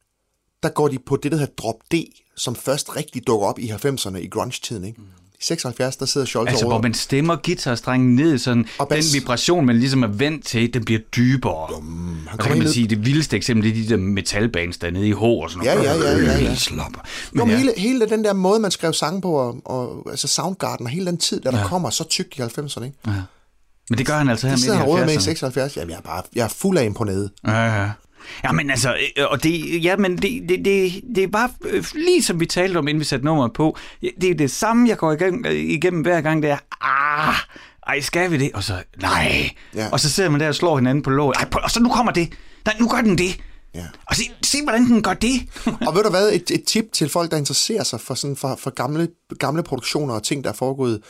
[0.62, 1.94] der går de på det, der hedder Drop D,
[2.36, 5.00] som først rigtig dukker op i 90'erne i grunge-tiden, ikke?
[5.40, 9.66] I 76, der sidder Scholz Altså, hvor man stemmer guitarstrengen ned, sådan Og den vibration,
[9.66, 11.66] man ligesom er vant til, den bliver dybere.
[11.68, 13.96] Han Og så kommer kan man ned- sige, det vildeste eksempel, det er de der
[13.96, 16.54] metalbands dernede i H og sådan Ja, ja, ja, ja, ja.
[16.54, 17.00] Slapper.
[17.00, 20.06] Jo, Men men ja, hele, hele den der måde, man skrev sange på, og, og
[20.10, 22.96] altså Soundgarden, og hele den tid, der, der kommer så tyk i 90'erne, ikke?
[23.92, 25.20] Men det gør han altså her Det midt i råder med i 70'erne.
[25.20, 25.76] 76.
[25.76, 27.30] Jamen, jeg er, bare, jeg er fuld af imponeret.
[27.46, 27.90] Ja, ja.
[28.44, 31.84] Ja, men altså, øh, og det, ja, men det, det, det, det er bare øh,
[31.94, 33.76] lige som vi talte om, inden vi satte nummeret på.
[34.20, 37.34] Det er det samme, jeg går igennem, øh, igennem hver gang, det er, ah,
[37.86, 38.50] ej, skal vi det?
[38.54, 39.50] Og så, nej.
[39.74, 39.88] Ja.
[39.92, 41.36] Og så sidder man der og slår hinanden på låret.
[41.36, 42.28] Ej, og så nu kommer det.
[42.64, 43.40] Nej, nu gør den det.
[43.74, 43.84] Ja.
[44.06, 45.42] Og se, se hvordan den gør det.
[45.86, 48.56] Og ved du hvad, et, et tip til folk, der interesserer sig for, sådan, for,
[48.56, 51.00] for gamle, gamle produktioner og ting, der er foregået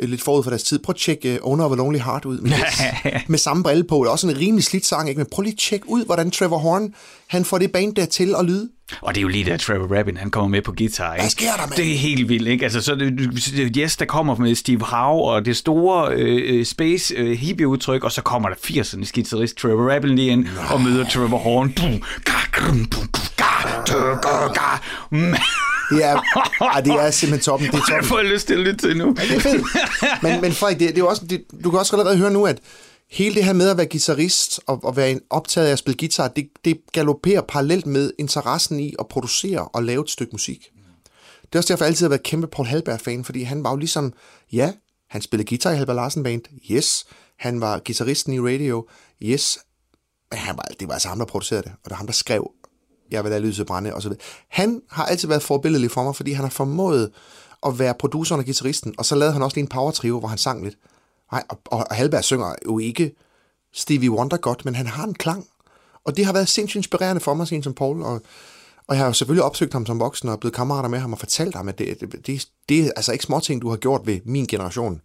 [0.00, 0.78] lidt forud for deres tid.
[0.78, 2.52] Prøv at tjekke uh, Owner of a Lonely Heart ud med,
[3.28, 3.96] med samme brille på.
[3.96, 5.18] Det er også en rimelig slidt sang, ikke?
[5.18, 6.94] men prøv lige at tjekke ud, hvordan Trevor Horn
[7.28, 8.68] han får det band der til at lyde.
[9.00, 11.22] Og det er jo lige der Trevor Rabin, han kommer med på guitar, ikke?
[11.22, 11.76] Hvad sker der, mand?
[11.76, 12.64] Det er helt vildt, ikke?
[12.64, 17.14] Altså, så det, Yes, der kommer med Steve Howe og det store øh, øh, space
[17.14, 21.38] øh, hippie-udtryk, og så kommer der 80'ernes guitarist Trevor Rabin lige ind og møder Trevor
[21.38, 21.72] Horn.
[22.24, 22.90] Ga, grum,
[23.36, 23.54] ga,
[23.86, 25.58] ga, ga.
[25.90, 26.20] Det er,
[26.74, 27.68] ej, det er simpelthen toppen.
[27.68, 28.08] Det er Jeg toppen.
[28.08, 29.08] får lyst til at lytte til nu.
[29.16, 29.62] Det er fedt.
[30.22, 32.58] Men, men Frederik, det, det er også, det, du kan også allerede høre nu, at
[33.10, 36.28] hele det her med at være guitarist og, og være optaget af at spille guitar,
[36.28, 40.58] det, det galopperer parallelt med interessen i at producere og lave et stykke musik.
[41.42, 43.76] Det er også derfor, jeg altid har været kæmpe Paul Halberg-fan, fordi han var jo
[43.76, 44.12] ligesom,
[44.52, 44.72] ja,
[45.10, 47.06] han spillede guitar i Halberg Larsen Band, yes.
[47.38, 48.86] Han var guitaristen i radio,
[49.22, 49.58] yes.
[50.30, 52.12] Men han var, det var altså ham, der producerede det, og det var ham, der
[52.12, 52.50] skrev,
[53.10, 54.22] jeg vil lade lyset brænde, og så videre.
[54.48, 57.10] Han har altid været forbilledelig for mig, fordi han har formået
[57.66, 60.28] at være produceren og guitaristen, og så lavede han også lige en power trio, hvor
[60.28, 60.78] han sang lidt.
[61.32, 63.12] Nej, og, og Halberg synger jo ikke
[63.74, 65.46] Stevie Wonder godt, men han har en klang,
[66.04, 68.22] og det har været sindssygt inspirerende for mig, sådan som Paul, og,
[68.86, 71.12] og jeg har jo selvfølgelig opsøgt ham som voksen, og er blevet kammerater med ham
[71.12, 74.06] og fortalt ham, at det, det, det, det er altså ikke småting, du har gjort
[74.06, 75.00] ved min generation,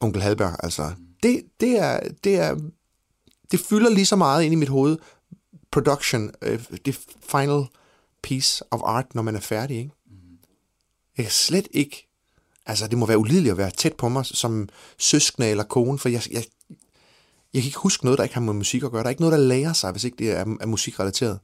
[0.00, 0.90] onkel Halberg, altså.
[1.22, 2.56] Det, det, er, det, er,
[3.50, 4.98] det fylder lige så meget ind i mit hoved,
[5.70, 6.98] production, øh, det
[7.30, 7.64] final
[8.22, 9.90] piece of art, når man er færdig, ikke?
[11.16, 12.08] Jeg kan slet ikke,
[12.66, 16.08] altså det må være ulideligt at være tæt på mig som søskende eller kone, for
[16.08, 16.44] jeg, jeg,
[17.54, 19.00] jeg kan ikke huske noget, der ikke har med musik at gøre.
[19.00, 21.38] Der er ikke noget, der lærer sig, hvis ikke det er, er musikrelateret.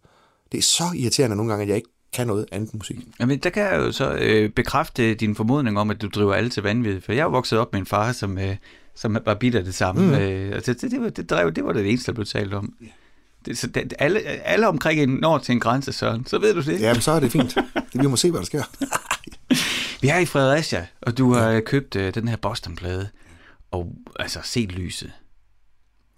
[0.53, 2.99] Det er så irriterende nogle gange, at jeg ikke kan noget andet end musik.
[3.21, 6.51] Jamen, der kan jeg jo så øh, bekræfte din formodning om, at du driver alle
[6.51, 7.01] til vanvid.
[7.01, 8.57] For jeg er vokset op med en far, som, øh,
[8.95, 10.07] som var bidt af det samme.
[10.07, 10.15] Mm.
[10.15, 12.75] Øh, altså, det, det, var, det, drev, det var det eneste, der blev talt om.
[13.47, 16.27] Det, så det, alle, alle omkring en når til en grænse, Søren.
[16.27, 16.81] Så ved du det.
[16.81, 17.57] Ja, men så er det fint.
[18.03, 18.63] Vi må se, hvad der sker.
[20.01, 23.09] Vi er i Fredericia, og du har købt øh, den her Boston-plade,
[23.71, 25.13] og altså set lyset.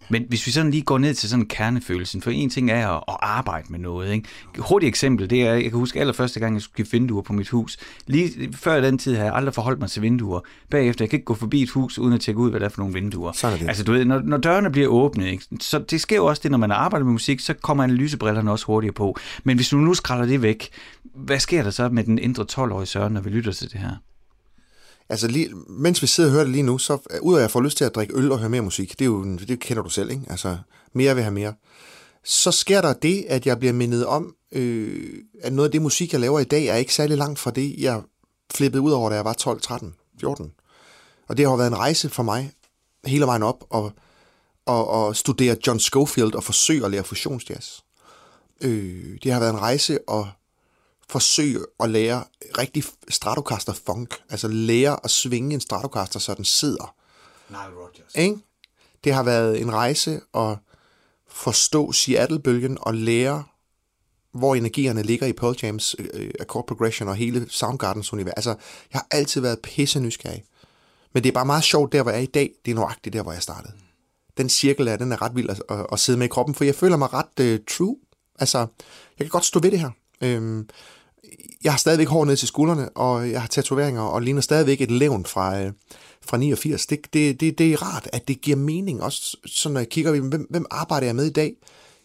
[0.08, 3.04] Men hvis vi sådan lige går ned til sådan kernefølelsen, for en ting er at,
[3.08, 4.12] at arbejde med noget.
[4.12, 4.28] Ikke?
[4.58, 7.48] Hurtigt eksempel, det er, jeg kan huske allerførste gang, jeg skulle skifte vinduer på mit
[7.48, 7.76] hus.
[8.06, 10.40] Lige før den tid har jeg aldrig forholdt mig til vinduer.
[10.70, 12.70] Bagefter, jeg kan ikke gå forbi et hus, uden at tjekke ud, hvad det er
[12.70, 13.32] for nogle vinduer.
[13.32, 13.68] Sådan det.
[13.68, 15.44] Altså du ved, når, når dørene bliver åbne, ikke?
[15.60, 18.66] så det sker jo også det, når man arbejder med musik, så kommer analysebrillerne også
[18.66, 19.16] hurtigere på.
[19.44, 20.68] Men hvis du nu skræller det væk,
[21.14, 23.96] hvad sker der så med den indre 12-årige Søren, når vi lytter til det her?
[25.08, 27.42] Altså, lige, mens vi sidder og hører det lige nu, så øh, ud af at
[27.42, 29.60] jeg får lyst til at drikke øl og høre mere musik, det, er jo, det
[29.60, 30.22] kender du selv, ikke?
[30.30, 30.58] Altså,
[30.92, 31.54] mere vil have mere.
[32.24, 35.12] Så sker der det, at jeg bliver mindet om, øh,
[35.42, 37.74] at noget af det musik, jeg laver i dag, er ikke særlig langt fra det,
[37.78, 38.02] jeg
[38.54, 40.52] flippede ud over, da jeg var 12, 13, 14.
[41.28, 42.52] Og det har været en rejse for mig
[43.06, 43.92] hele vejen op, og,
[44.66, 47.80] og, og studere John Schofield og forsøge at lære fusionsjazz.
[48.60, 50.24] Øh, det har været en rejse at
[51.08, 52.24] forsøge at lære
[52.58, 56.94] rigtig Stratocaster funk, altså lære at svinge en Stratocaster, så den sidder.
[57.48, 58.14] Nile Rodgers.
[58.14, 58.36] Ikke?
[59.04, 60.56] Det har været en rejse at
[61.28, 63.44] forstå Seattle-bølgen og lære,
[64.32, 68.34] hvor energierne ligger i Pearl Jams øh, akkord progression og hele Soundgardens univers.
[68.36, 68.50] Altså,
[68.92, 70.44] jeg har altid været pisse nysgerrig.
[71.12, 73.12] Men det er bare meget sjovt, der hvor jeg er i dag, det er nøjagtigt
[73.12, 73.72] der, hvor jeg startede.
[74.36, 76.64] Den cirkel er, den er ret vild at, at, at sidde med i kroppen, for
[76.64, 77.96] jeg føler mig ret øh, true.
[78.38, 78.58] Altså,
[79.18, 79.90] jeg kan godt stå ved det her.
[80.20, 80.68] Øhm,
[81.64, 84.90] jeg har stadigvæk hår ned til skuldrene, og jeg har tatoveringer, og ligner stadigvæk et
[84.90, 85.72] levn fra, øh,
[86.22, 86.86] fra 89.
[86.86, 89.02] Det, det, det, det er rart, at det giver mening.
[89.02, 91.54] Også så når jeg kigger, hvem, hvem arbejder jeg med i dag?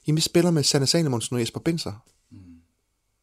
[0.07, 2.03] Jamen, jeg spiller med Sanne Salomonsen og Jesper Binser.
[2.31, 2.37] Mm.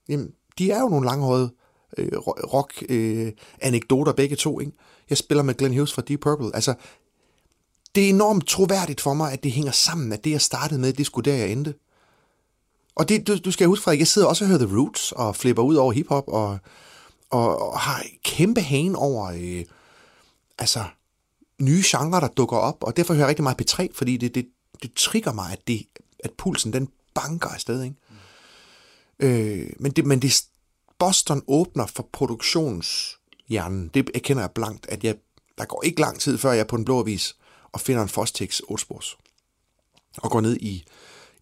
[0.08, 1.54] Jamen, de er jo nogle langhårede
[1.98, 4.60] øh, rock-anekdoter øh, begge to.
[4.60, 4.72] Ikke?
[5.10, 6.50] Jeg spiller med Glenn Hughes fra Deep Purple.
[6.54, 6.74] Altså,
[7.94, 10.92] det er enormt troværdigt for mig, at det hænger sammen, at det, jeg startede med,
[10.92, 11.74] det skulle der, jeg endte.
[12.96, 15.36] Og det, du, du skal huske, Frederik, jeg sidder også og hører The Roots, og
[15.36, 16.58] flipper ud over hiphop, og,
[17.30, 19.64] og, og har kæmpe hagen over øh,
[20.58, 20.84] altså,
[21.62, 24.46] nye genrer, der dukker op, og derfor hører jeg rigtig meget P3, fordi det, det,
[24.82, 25.86] det trigger mig, at, det,
[26.24, 27.82] at pulsen den banker afsted.
[27.82, 27.96] Ikke?
[29.20, 29.26] Mm.
[29.26, 30.44] Øh, men, det, men det,
[30.98, 33.90] Boston åbner for produktionshjernen.
[33.94, 35.16] Det erkender jeg blankt, at jeg,
[35.58, 37.36] der går ikke lang tid, før jeg er på en blå avis
[37.72, 38.86] og finder en Fostex 8
[40.16, 40.84] og går ned i,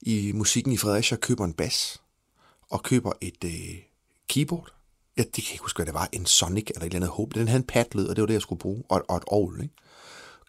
[0.04, 2.00] i musikken i Fredericia, køber en bas
[2.70, 3.76] og køber et øh,
[4.28, 4.72] keyboard.
[5.16, 6.08] Ja, det kan jeg ikke huske, hvad det var.
[6.12, 7.34] En Sonic eller et eller andet håb.
[7.34, 8.82] Den havde en padled, og det var det, jeg skulle bruge.
[8.88, 9.74] Og, og et ovl, ikke?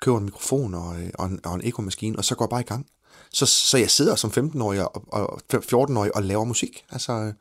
[0.01, 2.61] Køber en mikrofon og, øh, og en, og en ekomaskine, og så går jeg bare
[2.61, 2.85] i gang.
[3.31, 6.85] Så, så jeg sidder som 15-årig og, og 14-årig og laver musik.
[6.89, 7.33] Altså,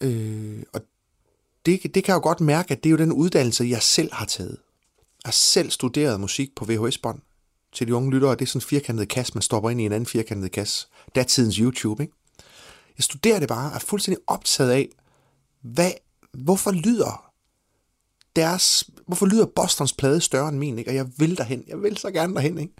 [0.00, 0.80] øh, og
[1.66, 4.12] det, det kan jeg jo godt mærke, at det er jo den uddannelse, jeg selv
[4.12, 4.56] har taget.
[5.24, 7.20] Jeg har selv studeret musik på VHS-bånd
[7.72, 8.32] til de unge lyttere.
[8.32, 10.86] Det er sådan en firkantet kasse, man stopper ind i en anden firkantet kasse.
[11.14, 12.14] Datidens YouTube, ikke?
[12.98, 14.88] Jeg studerer det bare og er fuldstændig optaget af,
[15.62, 15.92] hvad,
[16.32, 17.32] hvorfor lyder
[18.36, 20.90] deres, hvorfor lyder Bostons plade større end min, ikke?
[20.90, 21.64] Og jeg vil derhen.
[21.66, 22.72] Jeg vil så gerne derhen, ikke?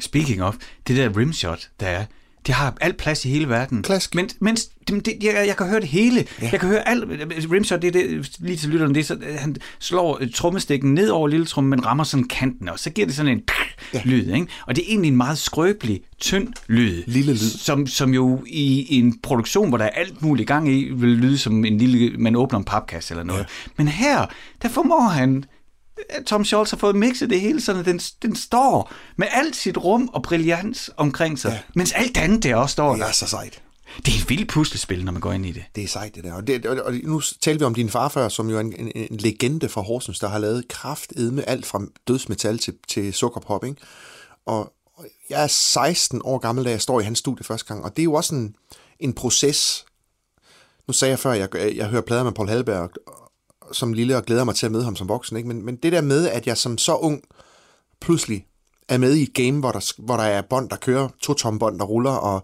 [0.00, 0.56] Speaking of,
[0.86, 2.06] det der rimshot, der er,
[2.46, 3.82] det har alt plads i hele verden.
[3.82, 4.14] Klask.
[4.14, 6.24] Men, men det, det, jeg, jeg kan høre det hele.
[6.42, 6.48] Ja.
[6.52, 7.04] Jeg kan høre alt.
[7.52, 11.46] Rimshot, det det, lige til lytterne, det er så, han slår trommestikken ned over lille
[11.46, 13.42] tromme, men rammer sådan kanten, og så giver det sådan en
[13.94, 14.02] ja.
[14.04, 14.34] lyd.
[14.34, 14.46] Ikke?
[14.66, 17.02] Og det er egentlig en meget skrøbelig, tynd lyd.
[17.06, 17.38] Lille lyd.
[17.38, 21.38] Som, som jo i en produktion, hvor der er alt muligt gang i, vil lyde
[21.38, 23.40] som en lille, man åbner en papkasse eller noget.
[23.40, 23.70] Ja.
[23.76, 24.26] Men her,
[24.62, 25.44] der formår han
[26.26, 29.78] Tom Scholz har fået mixet det hele, sådan at den, den står med alt sit
[29.78, 31.58] rum og brillans omkring sig, ja.
[31.74, 32.96] mens alt andet der også står.
[32.96, 33.62] Det er så sejt.
[33.96, 35.64] Det er et vildt puslespil, når man går ind i det.
[35.74, 36.32] Det er sejt, det der.
[36.32, 38.92] Og, det, og, og nu talte vi om din farfar, som jo er en, en,
[38.94, 43.64] en legende fra Horsens, der har lavet kraft med alt fra dødsmetal til, til sukkerpop.
[43.64, 43.76] Ikke?
[44.46, 47.84] Og, og jeg er 16 år gammel, da jeg står i hans studie første gang,
[47.84, 48.56] og det er jo også en,
[49.00, 49.84] en proces.
[50.86, 52.90] Nu sagde jeg før, jeg, jeg hører plader med Paul Halberg,
[53.72, 55.36] som lille og glæder mig til at møde ham som voksen.
[55.36, 55.48] Ikke?
[55.48, 57.22] Men, men det der med, at jeg som så ung
[58.00, 58.46] pludselig
[58.88, 61.58] er med i et game, hvor der, hvor der er bånd, der kører, to tomme
[61.58, 62.42] bånd, der ruller, og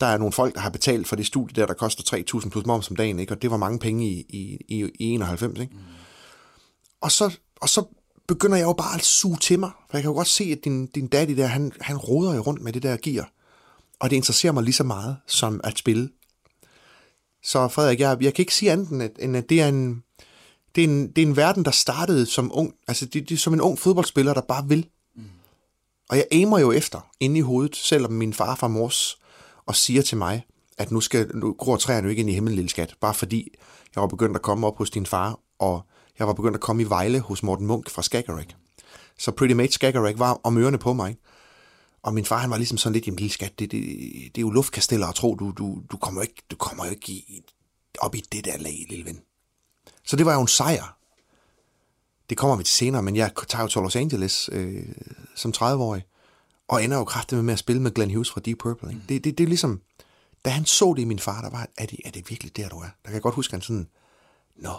[0.00, 2.66] der er nogle folk, der har betalt for det studie der, der koster 3.000 plus
[2.66, 3.32] moms om dagen, ikke?
[3.32, 5.60] og det var mange penge i, i, i, i 91.
[5.60, 5.72] Ikke?
[5.74, 5.80] Mm.
[7.00, 7.84] Og, så, og så
[8.28, 10.64] begynder jeg jo bare at suge til mig, for jeg kan jo godt se, at
[10.64, 13.32] din, din daddy der, han, han roder jo rundt med det der gear,
[14.00, 16.10] og det interesserer mig lige så meget som at spille.
[17.42, 20.02] Så Frederik, jeg, jeg kan ikke sige andet, end at det er en,
[20.78, 23.38] det er en, det er en verden, der startede som ung, altså det, det er
[23.38, 24.86] som en ung fodboldspiller, der bare vil.
[25.16, 25.22] Mm.
[26.08, 29.18] Og jeg aimer jo efter, inde i hovedet, selvom min far fra mors,
[29.66, 30.46] og siger til mig,
[30.78, 33.48] at nu, skal, nu gror træerne jo ikke ind i himlen, lille skat, bare fordi
[33.94, 35.86] jeg var begyndt at komme op hos din far, og
[36.18, 38.48] jeg var begyndt at komme i Vejle hos Morten Munk fra Skagerrak.
[39.18, 41.16] Så Pretty Mate Skagerrak var om ørerne på mig.
[42.02, 43.82] Og min far, han var ligesom sådan lidt, jamen lille skat, det, det,
[44.34, 46.90] det er jo luftkasteller at tro, du, du, du kommer jo ikke, du kommer jo
[46.90, 47.42] ikke i,
[47.98, 49.20] op i det der lag, lille ven.
[50.08, 50.96] Så det var jo en sejr.
[52.30, 54.84] Det kommer vi til senere, men jeg tager jo til Los Angeles øh,
[55.34, 56.04] som 30-årig,
[56.68, 58.90] og ender jo kraftigt med at spille med Glenn Hughes fra Deep Purple.
[58.90, 59.02] Ikke?
[59.08, 59.80] Det, det, det er ligesom,
[60.44, 62.68] da han så det i min far, der var, er det, er det virkelig der,
[62.68, 62.82] du er?
[62.82, 63.88] Der kan jeg godt huske, han sådan,
[64.56, 64.74] nå.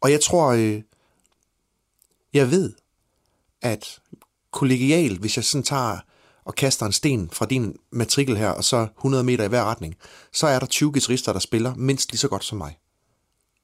[0.00, 0.82] Og jeg tror, øh,
[2.32, 2.72] jeg ved,
[3.62, 4.00] at
[4.50, 5.98] kollegial, hvis jeg sådan tager
[6.44, 9.94] og kaster en sten fra din matrikel her, og så 100 meter i hver retning,
[10.32, 12.78] så er der 20 guitarister, der spiller mindst lige så godt som mig.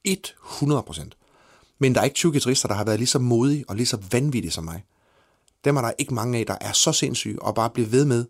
[0.05, 1.17] 100 procent.
[1.79, 3.99] Men der er ikke 20 guitarister, der har været lige så modige og lige så
[4.11, 4.85] vanvittige som mig.
[5.65, 8.25] Dem er der ikke mange af, der er så sindssyge og bare bliver ved med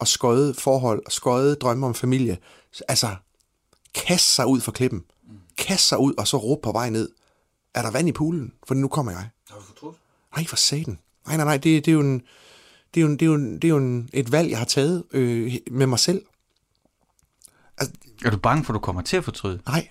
[0.00, 2.38] at skøde forhold og skøde drømme om familie.
[2.88, 3.16] Altså,
[3.94, 5.04] kaste sig ud for klippen.
[5.58, 7.08] Kaste sig ud og så råbe på vej ned.
[7.74, 8.52] Er der vand i poolen?
[8.68, 9.28] For nu kommer jeg.
[9.50, 9.96] Har du fortrudt?
[10.36, 10.98] Nej, for satan.
[11.26, 12.22] Nej, nej, nej, det, det er jo, en,
[12.94, 15.04] det er jo, det er jo, det er jo en, et valg, jeg har taget
[15.12, 16.24] øh, med mig selv.
[17.78, 17.94] Altså,
[18.24, 19.60] er du bange for, at du kommer til at fortryde?
[19.66, 19.88] Nej,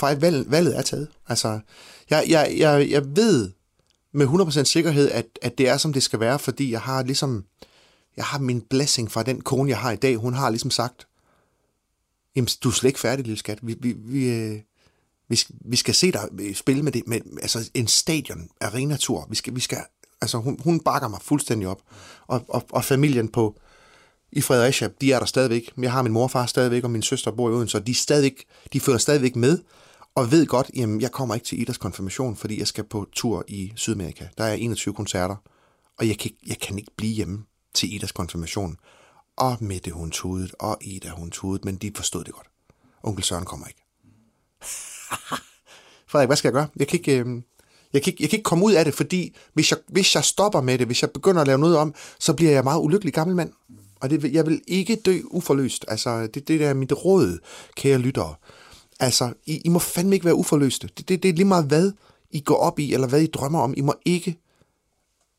[0.00, 1.08] faktisk valg, valget er taget.
[1.28, 1.60] Altså,
[2.10, 3.50] jeg, jeg, jeg, jeg ved
[4.12, 7.44] med 100% sikkerhed, at, at det er, som det skal være, fordi jeg har ligesom,
[8.16, 10.16] jeg har min blessing fra den kone, jeg har i dag.
[10.16, 11.06] Hun har ligesom sagt,
[12.36, 13.58] jamen, du er slet ikke færdig, lille skat.
[13.62, 14.60] Vi, vi, vi, øh,
[15.28, 19.26] vi, skal, vi skal se dig øh, spille med det, med, altså en stadion, arenatur.
[19.30, 19.78] Vi skal, vi skal,
[20.20, 21.82] altså hun, hun bakker mig fuldstændig op.
[22.26, 23.60] Og, og, og familien på,
[24.32, 25.72] i Fredericia, de er der stadigvæk.
[25.78, 28.80] Jeg har min morfar stadigvæk, og min søster bor i Odense, og de, stadigvæk, de
[28.80, 29.58] føler stadigvæk med.
[30.14, 33.44] og ved godt, jamen, jeg kommer ikke til Idas konfirmation, fordi jeg skal på tur
[33.48, 34.24] i Sydamerika.
[34.38, 35.36] Der er 21 koncerter,
[35.98, 38.76] og jeg kan, jeg kan ikke blive hjemme til Idas konfirmation.
[39.36, 42.46] Og Mette hun tudet, og Ida hun tudet, men de forstod det godt.
[43.02, 43.80] Onkel Søren kommer ikke.
[46.10, 46.68] Frederik, hvad skal jeg gøre?
[46.76, 47.42] Jeg kan ikke, øh,
[47.92, 50.24] jeg kan ikke, jeg kan ikke komme ud af det, fordi hvis jeg, hvis jeg
[50.24, 53.14] stopper med det, hvis jeg begynder at lave noget om, så bliver jeg meget ulykkelig
[53.14, 53.52] gammel mand.
[54.00, 55.84] Og det, jeg vil ikke dø uforløst.
[55.88, 57.38] Altså, det, det er mit råd,
[57.76, 58.34] kære lyttere.
[59.00, 60.88] Altså, I, I må fandme ikke være uforløste.
[60.98, 61.92] Det, det, det er lige meget, hvad
[62.30, 63.74] I går op i, eller hvad I drømmer om.
[63.76, 64.38] I må ikke,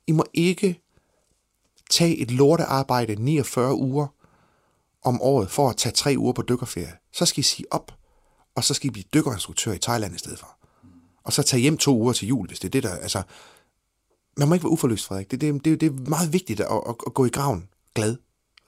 [0.07, 0.82] I må ikke
[1.89, 4.07] tage et lortearbejde 49 uger
[5.03, 6.93] om året for at tage tre uger på dykkerferie.
[7.14, 7.91] Så skal I sige op,
[8.55, 10.55] og så skal I blive dykkerinstruktør i Thailand i stedet for.
[11.24, 12.95] Og så tage hjem to uger til jul, hvis det er det, der...
[12.95, 13.22] Altså,
[14.38, 15.32] man må ikke være uforløst, Frederik.
[15.32, 18.16] Det, det, det, det er meget vigtigt at, at, at gå i graven glad.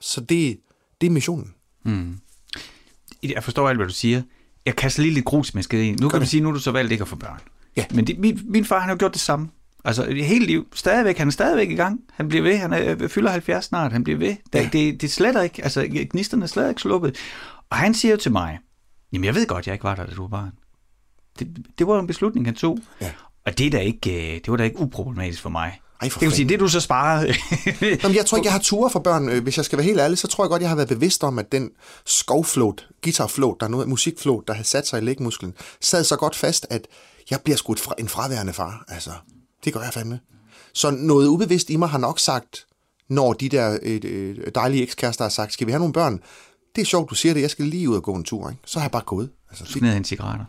[0.01, 0.57] Så det,
[1.01, 1.53] det er missionen.
[1.85, 2.17] Mm.
[3.23, 4.21] Jeg forstår alt, hvad du siger.
[4.65, 5.91] Jeg kaster lige lidt grusmæsket i.
[5.91, 7.39] Nu kan du sige, nu er du så valgt ikke at få børn.
[7.77, 7.85] Ja.
[7.93, 9.49] Men det, min, min far, han har gjort det samme.
[9.85, 10.67] Altså hele liv.
[10.73, 11.99] Stadigvæk, han er stadigvæk i gang.
[12.13, 12.57] Han bliver ved.
[12.57, 13.91] Han er, fylder 70 snart.
[13.91, 14.35] Han bliver ved.
[14.53, 14.69] Det, Ja.
[14.73, 15.63] det, det sletter ikke.
[15.63, 17.17] Altså gnisterne er slet ikke sluppet.
[17.69, 18.59] Og han siger jo til mig,
[19.13, 20.51] jamen jeg ved godt, jeg ikke var der, da du var barn.
[21.39, 22.79] Det, det var en beslutning, han tog.
[23.01, 23.11] Ja.
[23.45, 25.79] Og det er da ikke, øh, det var da ikke uproblematisk for mig.
[26.01, 27.33] Ej, for det kan sige, det du så sparede.
[28.03, 29.29] Jamen, jeg tror ikke, jeg har ture for børn.
[29.29, 31.23] Øh, Hvis jeg skal være helt ærlig, så tror jeg godt, jeg har været bevidst
[31.23, 31.69] om, at den
[32.05, 36.35] skovflot, guitarflot, der er noget musikflot, der har sat sig i lægmusklen, sad så godt
[36.35, 36.87] fast, at
[37.29, 38.85] jeg bliver skudt fra en fraværende far.
[38.87, 39.11] Altså,
[39.65, 40.19] det gør jeg fandme.
[40.73, 42.65] Så noget ubevidst i mig har nok sagt,
[43.09, 46.19] når de der øh, øh, dejlige ekskærester har sagt, skal vi have nogle børn?
[46.75, 48.49] Det er sjovt, du siger det, jeg skal lige ud og gå en tur.
[48.49, 48.61] Ikke?
[48.65, 49.29] Så har jeg bare gået.
[49.49, 50.45] Altså, det, Ned en cigaretter.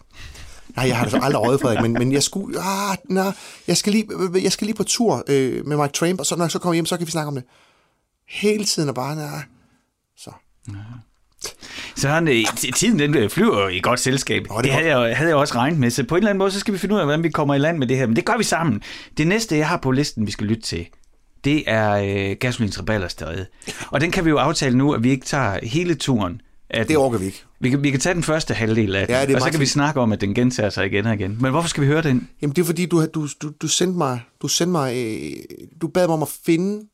[0.77, 3.33] Nej, jeg har det så aldrig røget, Frederik, men, men jeg skulle, ah, nej,
[3.69, 4.07] jeg skal lige,
[4.43, 6.75] jeg skal lige på tur øh, med Mike Tramp, og så når jeg så kommer
[6.75, 7.45] hjem, så kan vi snakke om det.
[8.29, 9.43] Hele tiden og bare, nej.
[10.17, 10.31] Så.
[11.97, 12.45] Så han, øh,
[12.75, 14.47] tiden den øh, flyver i godt selskab.
[14.49, 15.91] Nå, det det havde jeg, havde jeg også regnet med.
[15.91, 17.55] Så på en eller anden måde, så skal vi finde ud af, hvordan vi kommer
[17.55, 18.07] i land med det her.
[18.07, 18.83] Men det gør vi sammen.
[19.17, 20.87] Det næste, jeg har på listen, vi skal lytte til,
[21.45, 23.47] det er øh, Gasolins Rebellerstræde.
[23.91, 26.41] Og den kan vi jo aftale nu, at vi ikke tager hele turen.
[26.73, 27.45] At Det orker vi ikke.
[27.61, 29.61] vi, kan, vi kan tage den første halvdel af den, Ja, det og så kan
[29.61, 31.39] vi snakke om, at den gentager sig igen og igen.
[31.41, 32.29] Men hvorfor skal vi høre den?
[32.43, 35.37] Jamen, det er fordi, du, du, du, du sendte mig, du sendte mig, øh,
[35.81, 36.87] du bad mig om at finde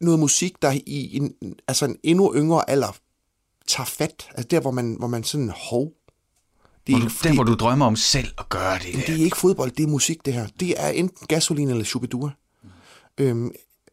[0.00, 1.32] noget musik, der i en,
[1.68, 2.96] altså en endnu yngre alder
[3.66, 4.28] tager fat.
[4.30, 5.92] Altså der, hvor man, hvor man sådan, hov.
[6.86, 8.94] Det er, Hvor du, ikke, den, hvor du drømmer om selv at gøre det.
[8.94, 9.12] det Der.
[9.12, 10.46] er ikke fodbold, det er musik, det her.
[10.60, 12.30] Det er enten gasolin eller Shubidua.
[13.18, 13.50] Øhm,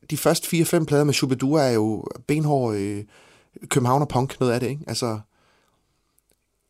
[0.10, 3.04] de første 4-5 plader med Shubidua er jo benhård øh,
[3.68, 4.84] Københavner punk, noget af det, ikke?
[4.88, 5.20] Altså,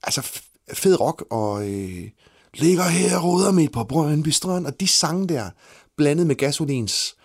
[0.04, 0.42] altså
[0.74, 2.10] fed rock, og øh,
[2.54, 5.50] ligger her og roder midt på Brøndby Strand, og de sange der,
[5.98, 7.16] blandet med gasolins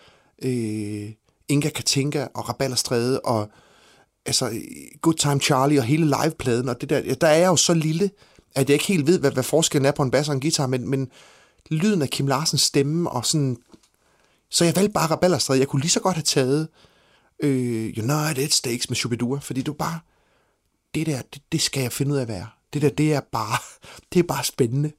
[0.43, 1.11] øh,
[1.49, 3.49] Inga Katinka og Rabalderstræde, og
[4.27, 4.61] altså
[5.03, 8.11] Good Time Charlie og hele livepladen, og det der, der er jeg jo så lille,
[8.55, 10.67] at jeg ikke helt ved, hvad, hvad forskellen er på en bass og en guitar,
[10.67, 11.11] men, men
[11.71, 13.57] lyden af Kim Larsens stemme, og sådan,
[14.51, 15.61] så jeg valgte bare Rabalderstræde.
[15.61, 16.86] Jeg kunne lige så godt have taget øh,
[17.41, 20.01] Øh, United States med Shubidua, fordi du bare,
[20.95, 22.47] det der, det, det skal jeg finde ud af, at være.
[22.73, 23.59] Det der, det er bare,
[24.13, 24.93] det er bare spændende.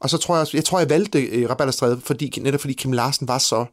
[0.00, 3.28] Og så tror jeg, jeg tror, jeg valgte øh, Rabalderstræde, fordi, netop fordi Kim Larsen
[3.28, 3.66] var så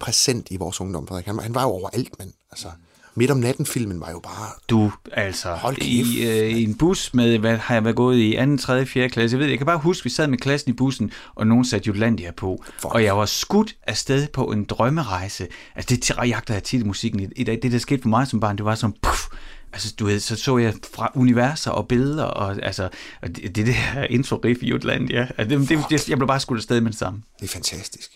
[0.00, 1.06] præsent i vores ungdom.
[1.06, 1.26] Frederik.
[1.26, 2.68] Han, han var jo overalt, men altså,
[3.14, 5.88] midt om natten filmen var jo bare, Du, altså, Hold kæft.
[5.88, 9.08] i, øh, i en bus med, hvad har jeg været gået i, 2., 3., 4.
[9.08, 11.64] klasse, jeg ved, jeg kan bare huske, vi sad med klassen i bussen, og nogen
[11.64, 12.94] satte Jutlandia på, Fuck.
[12.94, 15.46] og jeg var skudt afsted på en drømmerejse.
[15.76, 17.58] Altså, det jagter jeg tit i musikken i, i dag.
[17.62, 19.20] Det, der skete for mig som barn, det var sådan, puff,
[19.72, 22.88] altså, du ved, så så jeg fra universer og billeder, og altså,
[23.22, 26.58] og det, det der intro-riff i Jutlandia, altså, det, det, det, jeg blev bare skudt
[26.58, 27.22] afsted med det samme.
[27.40, 28.10] det er fantastisk.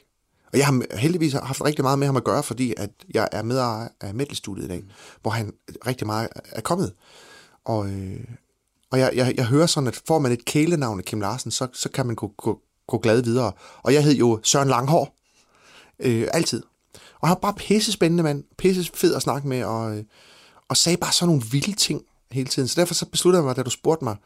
[0.53, 3.43] Og jeg har heldigvis haft rigtig meget med ham at gøre, fordi at jeg er
[3.43, 3.59] med
[4.01, 4.85] af metal i dag,
[5.23, 5.53] hvor han
[5.87, 6.93] rigtig meget er kommet.
[7.65, 8.21] Og, øh,
[8.91, 11.69] og jeg, jeg, jeg hører sådan, at får man et kælenavn af Kim Larsen, så,
[11.73, 13.53] så kan man gå, gå, gå glad videre.
[13.83, 15.17] Og jeg hed jo Søren Langhår.
[15.99, 16.63] Øh, altid.
[17.21, 18.45] Og han var bare pisse spændende mand.
[18.59, 20.05] Pisse fed at snakke med, og, øh,
[20.69, 22.69] og sagde bare sådan nogle vilde ting hele tiden.
[22.69, 24.17] Så derfor så besluttede jeg mig, da du spurgte mig,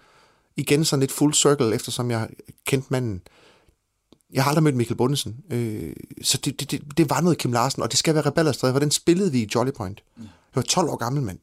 [0.56, 2.28] igen sådan lidt full circle, eftersom jeg
[2.66, 3.22] kendte manden.
[4.32, 7.52] Jeg har aldrig mødt Michael Bundesen, øh, så det, det, det, det var noget Kim
[7.52, 10.00] Larsen, og det skal være Rebellerstræde, for den spillede vi i Jolly Point.
[10.18, 11.38] Jeg var 12 år gammel, mand.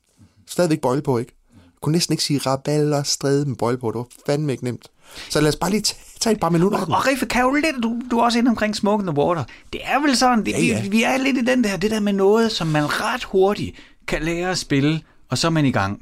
[0.47, 1.33] Stadigvæk bøjle på, ikke?
[1.55, 4.87] Jeg kunne næsten ikke sige Rebellerstræde med bøjle på, det var fandme ikke nemt.
[5.29, 5.81] Så lad os bare lige
[6.19, 6.85] tage, et par minutter.
[6.85, 6.93] den.
[6.93, 9.43] Og Riffe, kan jo lidt, du, du er også inde omkring Smoke the Water.
[9.73, 10.81] Det er vel sådan, det, Ja, ja.
[10.81, 13.75] Vi, vi er lidt i den der, det der med noget, som man ret hurtigt
[14.07, 16.01] kan lære at spille, og så er man i gang.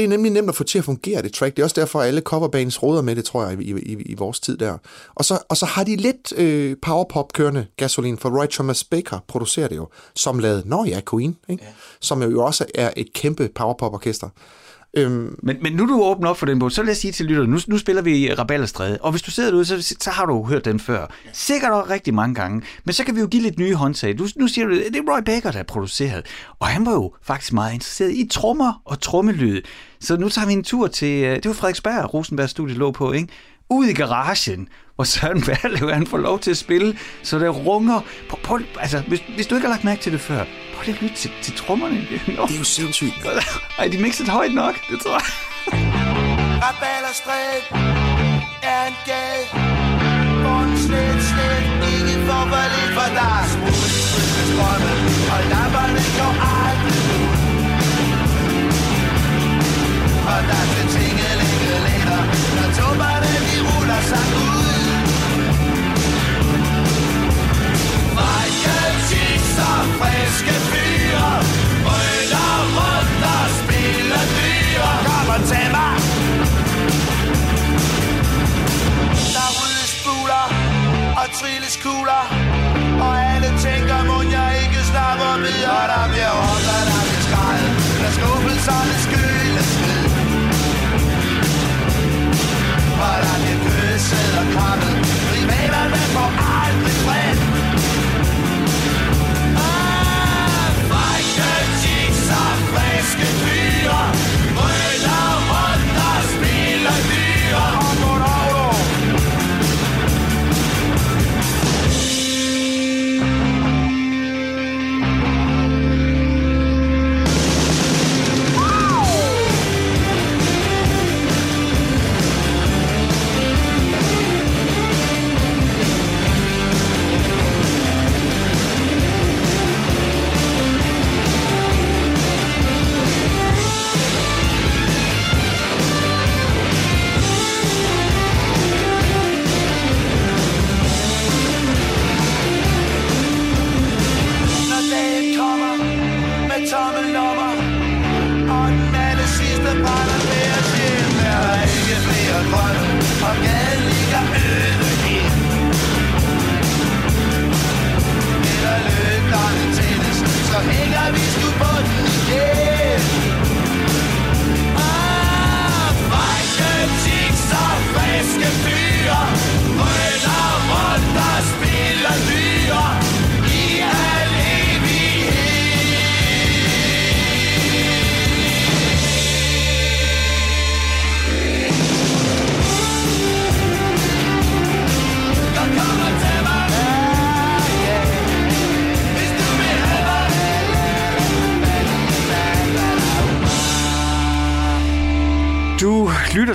[0.00, 1.56] Det er nemlig nemt at få til at fungere, det track.
[1.56, 4.14] Det er også derfor, at alle coverbands råder med det, tror jeg, i, i, i
[4.14, 4.78] vores tid der.
[5.14, 9.18] Og så, og så har de lidt øh, powerpop kørende gasolin, for Roy Thomas Baker
[9.28, 11.64] producerer det jo, som lavede, nå ja, Queen, ikke?
[11.64, 11.70] Ja.
[12.00, 14.28] som jo også er et kæmpe powerpop-orkester.
[14.96, 17.26] Øhm, Men, men nu du åbner op for den bog, så lad os sige til
[17.26, 20.44] lytterne, nu, nu spiller vi Rabalderstræde, og hvis du sidder derude, så, så har du
[20.44, 21.06] hørt den før.
[21.32, 22.62] Sikkert også rigtig mange gange.
[22.84, 24.18] Men så kan vi jo give lidt nye håndtag.
[24.18, 26.26] Du, nu siger du, det er Roy Baker, der har produceret.
[26.58, 29.62] Og han var jo faktisk meget interesseret i trommer og trommelyd.
[30.00, 33.12] Så nu tager vi en tur til, øh, det var Frederiksberg, Rosenbergs studie lå på,
[33.12, 33.28] ikke?
[33.70, 34.68] Ud i garagen,
[35.00, 38.00] hvor Søren Berlev, han får lov til at spille, så der runger.
[38.28, 40.44] På, på, altså, hvis, hvis du ikke har lagt mærke til det før,
[40.74, 41.96] prøv lige at lytte til, til trommerne.
[42.36, 42.42] Nå.
[42.46, 43.14] det er jo sindssygt.
[43.78, 45.26] Ej, de mixet højt nok, det tror jeg.
[46.64, 47.58] Rabalderstræde
[48.72, 49.44] er en gade
[50.42, 53.08] Hvor den slet, slet ikke får for lidt For
[53.52, 54.92] smule strømme
[55.34, 57.36] Og lamperne går aldrig ud
[60.32, 62.22] Og der skal tingelinge lænder
[62.56, 64.49] Når tubberne de ruller sig ud
[70.00, 70.89] place can be.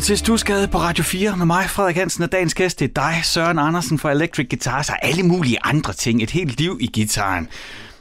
[0.06, 3.22] Til Stusgade på Radio 4 med mig, Frederik Hansen, og dagens gæst det er dig,
[3.24, 6.24] Søren Andersen fra Electric Guitars og alle mulige andre ting.
[6.24, 7.48] Et helt liv i gitaren.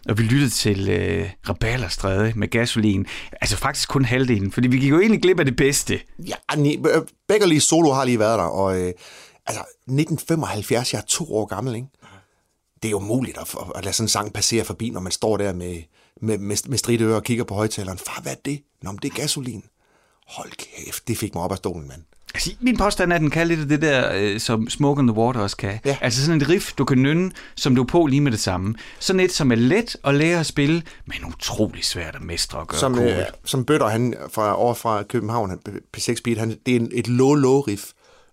[0.09, 3.07] Og vi lyttede til øh, Rabalderstræde med gasolin.
[3.41, 6.01] Altså faktisk kun halvdelen, fordi vi gik jo egentlig glip af det bedste.
[6.27, 8.93] Ja, ni- øh, Beckerlis solo har lige været der, og øh,
[9.47, 11.89] altså, 1975, jeg er to år gammel, ikke?
[12.83, 15.37] Det er jo muligt at, at lade sådan en sang passere forbi, når man står
[15.37, 15.77] der med,
[16.23, 17.99] med, med, med stridte ører og kigger på højtaleren.
[17.99, 18.61] Far, hvad er det?
[18.83, 19.65] Nå, men det er gasolin.
[20.37, 22.01] Hold kæft, det fik mig op af stolen, mand.
[22.35, 25.07] Altså, min påstand er, at den kan lidt af det der, øh, som Smoke on
[25.09, 25.79] the Water også kan.
[25.85, 25.97] Ja.
[26.01, 28.75] Altså sådan et riff, du kan nynne, som du er på lige med det samme.
[28.99, 32.67] Sådan et, som er let at lære at spille, men utrolig svært at mestre og
[32.69, 33.07] gøre Som, cool.
[33.07, 35.59] øh, som Bøtter, han fra, over fra København, han,
[35.97, 37.85] P6 Beat, han, det er en, et low-low-riff.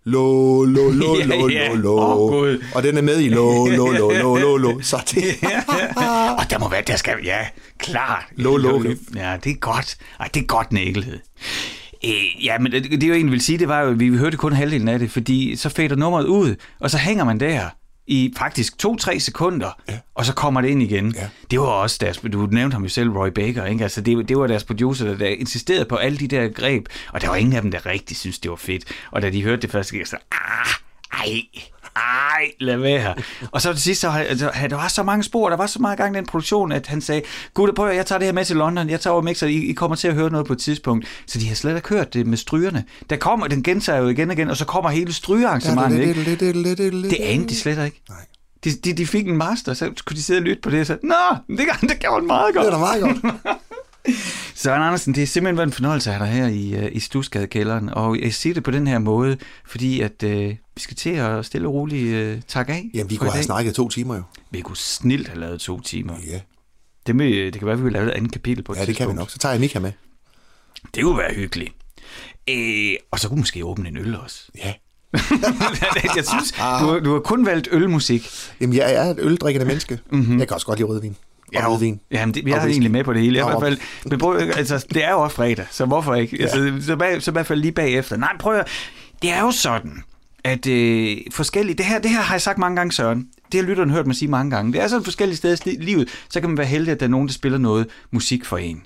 [0.03, 1.67] Low, low, low, Ja, low, ja.
[1.67, 1.99] low, low.
[1.99, 2.63] Åh, Gud.
[2.75, 4.79] Og den er med i low, low, low, low, low, low.
[4.81, 5.23] Så det,
[6.39, 7.47] og der må være, der skal, ja,
[7.77, 8.23] klart.
[8.35, 8.99] Low, low riff.
[9.15, 9.97] Ja, det er godt.
[10.19, 11.19] Ej, det er godt nækkelhed.
[12.05, 14.37] Øh, ja, men det, det jeg egentlig vil sige, det var jo, at vi hørte
[14.37, 17.69] kun halvdelen af det, fordi så fader nummeret ud, og så hænger man der
[18.07, 19.99] i faktisk to-tre sekunder, ja.
[20.15, 21.15] og så kommer det ind igen.
[21.15, 21.29] Ja.
[21.51, 23.83] Det var også deres, du nævnte ham jo selv, Roy Baker, ikke?
[23.83, 27.21] Altså, det, det var deres producer, der, der insisterede på alle de der greb, og
[27.21, 28.83] der var ingen af dem, der rigtig synes det var fedt.
[29.11, 30.73] Og da de hørte det første gang, så ah,
[31.13, 31.41] ej,
[31.95, 33.15] ej, lad være.
[33.51, 34.07] Og så til sidst, så,
[34.69, 37.01] der var så mange spor, der var så meget gang i den produktion, at han
[37.01, 37.21] sagde,
[37.53, 39.73] gud, prøv jeg tager det her med til London, jeg tager over mixer, I, I
[39.73, 41.07] kommer til at høre noget på et tidspunkt.
[41.27, 42.83] Så de har slet ikke hørt det med strygerne.
[43.09, 46.35] Der kommer, den gentager jo igen og igen, og så kommer hele strygearrangementet, ikke?
[47.09, 48.01] Det anede de slet ikke.
[48.09, 48.17] Nej.
[48.63, 50.85] De, de, de fik en master, så kunne de sidde og lytte på det, og
[50.85, 52.65] så, nå, det, det gjorde han meget godt.
[52.65, 53.35] Det er da meget godt.
[54.55, 56.99] Søren Andersen, det er simpelthen været en fornøjelse at have dig her i, øh, i
[56.99, 61.09] Stusgadekælderen, og jeg siger det på den her måde, fordi at øh, vi skal til
[61.09, 62.89] at stille og roligt øh, takke af.
[62.93, 64.21] Jamen, vi kunne have snakket to timer jo.
[64.51, 66.13] Vi kunne snilt have lavet to timer.
[66.27, 66.39] Ja,
[67.07, 68.85] Det, med, det kan være, at vi vil lave et andet kapitel på et ja
[68.85, 69.29] det kan vi nok.
[69.29, 69.91] Så tager jeg Mika med.
[70.95, 71.71] Det kunne være hyggeligt.
[72.49, 74.47] Øh, og så kunne du måske åbne en øl også.
[74.57, 74.73] Ja.
[76.15, 78.27] jeg synes, du, har- du har kun valgt ølmusik.
[78.61, 79.99] Jamen, jeg er et øldrikkende menneske.
[80.11, 80.39] Mm-hmm.
[80.39, 81.15] Jeg kan også godt lide rødvin.
[81.55, 81.99] Og hvidvin.
[82.11, 83.37] Jamen, det, jeg er egentlig med på det hele.
[83.37, 86.37] Jeg, i hvert fald, men prøv, altså, det er jo også fredag, så hvorfor ikke?
[86.37, 86.43] Ja.
[86.43, 88.17] Altså, så, bag, så i hvert fald lige bagefter.
[88.17, 88.67] Nej, prøv at,
[89.21, 90.03] Det er jo sådan,
[90.43, 91.75] at øh, forskellige...
[91.75, 93.27] Det her, det her har jeg sagt mange gange, Søren.
[93.51, 94.73] Det har lytteren hørt mig sige mange gange.
[94.73, 96.09] Det er sådan forskellige steder i livet.
[96.29, 98.83] Så kan man være heldig, at der er nogen, der spiller noget musik for en.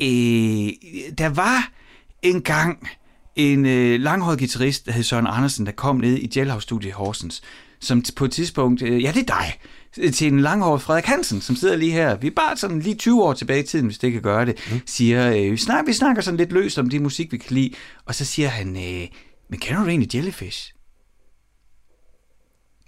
[0.00, 0.68] Øh,
[1.18, 1.68] der var
[2.22, 2.88] en gang
[3.36, 6.92] en øh, langhåret guitarist, der hed Søren Andersen, der kom ned i Jailhouse Studio i
[6.92, 7.42] Horsens,
[7.80, 9.58] som på et tidspunkt, øh, ja det er dig,
[10.14, 13.22] til en langhåret Frederik Hansen, som sidder lige her, vi er bare sådan lige 20
[13.22, 14.80] år tilbage i tiden, hvis det kan gøre det, mm.
[14.86, 17.74] siger, øh, vi, snakker, vi snakker sådan lidt løst om de musik, vi kan lide,
[18.06, 19.08] og så siger han, øh,
[19.50, 20.72] men kender du egentlig Jellyfish?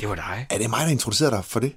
[0.01, 0.47] Det var dig.
[0.51, 1.73] Er det mig, der introducerer dig for det?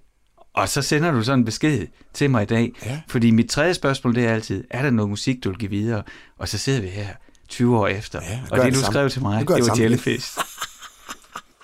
[0.53, 2.71] Og så sender du sådan en besked til mig i dag.
[2.85, 3.01] Ja.
[3.07, 6.03] Fordi mit tredje spørgsmål, det er altid, er der noget musik, du vil give videre?
[6.39, 7.07] Og så sidder vi her
[7.49, 8.19] 20 år efter.
[8.23, 8.93] Ja, og det, det du samme.
[8.93, 9.77] skrev til mig, det det var.
[9.79, 10.37] Jellyfish.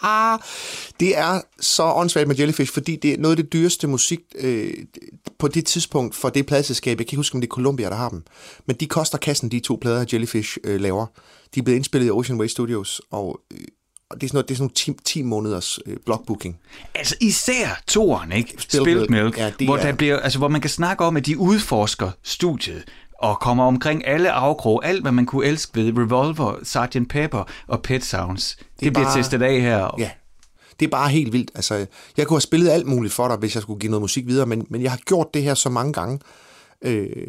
[0.02, 0.40] Ah,
[1.00, 4.74] det er så åndssvagt med Jellyfish, fordi det er noget af det dyreste musik øh,
[5.40, 6.90] på det tidspunkt for det pladeselskab.
[6.90, 8.24] Jeg kan ikke huske, om det er Columbia, der har dem.
[8.66, 11.06] Men de koster kassen, de to plader, Jellyfish øh, laver.
[11.56, 13.60] De er blevet indspillet i Ocean Way Studios, og, øh,
[14.10, 16.58] og det er sådan noget, det er sådan nogle 10, 10 måneders øh, blockbooking.
[16.96, 18.54] Altså især toren, ikke?
[18.58, 19.10] Spilled Milk.
[19.10, 21.38] Milk, Ja, det hvor, er- der bliver, altså, hvor man kan snakke om, at de
[21.38, 22.84] udforsker studiet
[23.20, 27.10] og kommer omkring alle afkrog, alt hvad man kunne elske ved Revolver, Sgt.
[27.10, 28.56] Pepper og Pet Sounds.
[28.56, 29.96] Det, det bliver bare- testet af her.
[29.98, 30.12] Ja,
[30.80, 31.52] det er bare helt vildt.
[31.56, 31.86] Altså,
[32.18, 34.46] jeg kunne have spillet alt muligt for dig, hvis jeg skulle give noget musik videre,
[34.46, 36.20] men, men jeg har gjort det her så mange gange,
[36.82, 37.28] øh,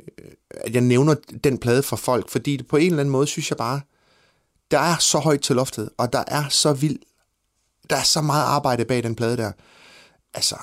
[0.51, 1.15] at jeg nævner
[1.45, 3.81] den plade for folk, fordi det på en eller anden måde, synes jeg bare,
[4.71, 6.99] der er så højt til loftet, og der er så vild,
[7.91, 9.53] der er så meget arbejde bag den plade der.
[10.35, 10.57] Altså,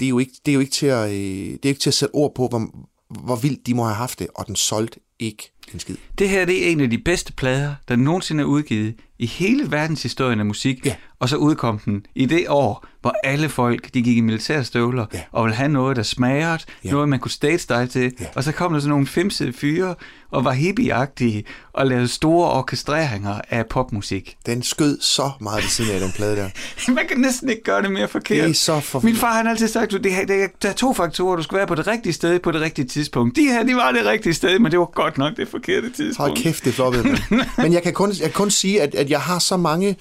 [0.00, 1.14] det er jo ikke, det er jo ikke, til, at, øh,
[1.52, 2.70] det er ikke til at sætte ord på, hvor,
[3.08, 5.96] hvor vildt de må have haft det, og den solgte ikke en skid.
[6.18, 9.70] Det her det er en af de bedste plader, der nogensinde er udgivet i hele
[9.70, 10.86] verdenshistorien af musik.
[10.86, 10.94] Ja.
[11.18, 15.20] Og så udkom den i det år, hvor alle folk de gik i militærstøvler Ja.
[15.32, 16.90] og ville have noget, der smagede, Ja.
[16.90, 18.12] noget man kunne stage style til.
[18.20, 18.26] Ja.
[18.34, 19.94] Og så kom der sådan nogle femsede fyre
[20.30, 24.36] og var hippieagtige og lavede store orkestreringer af popmusik.
[24.46, 26.48] Den skød så meget ved siden af den plade der.
[26.92, 28.44] Man kan næsten ikke gøre det mere forkert.
[28.44, 30.48] Det er så for- Min far han har altid sagt, at det, her- det, er-
[30.62, 31.36] der er to faktorer.
[31.36, 33.36] Du skal være på det rigtige sted på det rigtige tidspunkt.
[33.36, 36.30] De her, de var det rigtige sted, men det var godt nok det forkerte tidspunkt.
[36.30, 37.04] Hold kæft, det floppede.
[37.04, 37.18] mand.
[37.62, 39.96] Men jeg kan kun, jeg kan kun sige, at, at jeg har så mange...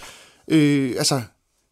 [0.48, 1.22] Øh, altså,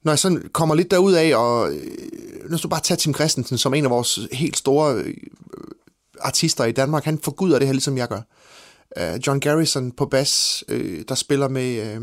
[0.04, 3.14] når jeg sådan kommer lidt derud af, og øh, nu skal du bare tage Tim
[3.14, 5.14] Christensen som en af vores helt store øh,
[6.22, 7.06] artister i Danmark.
[7.06, 8.22] Han forguder det her, ligesom jeg gør.
[9.02, 12.02] Uh, John Garrison på bas, øh, der spiller med øh,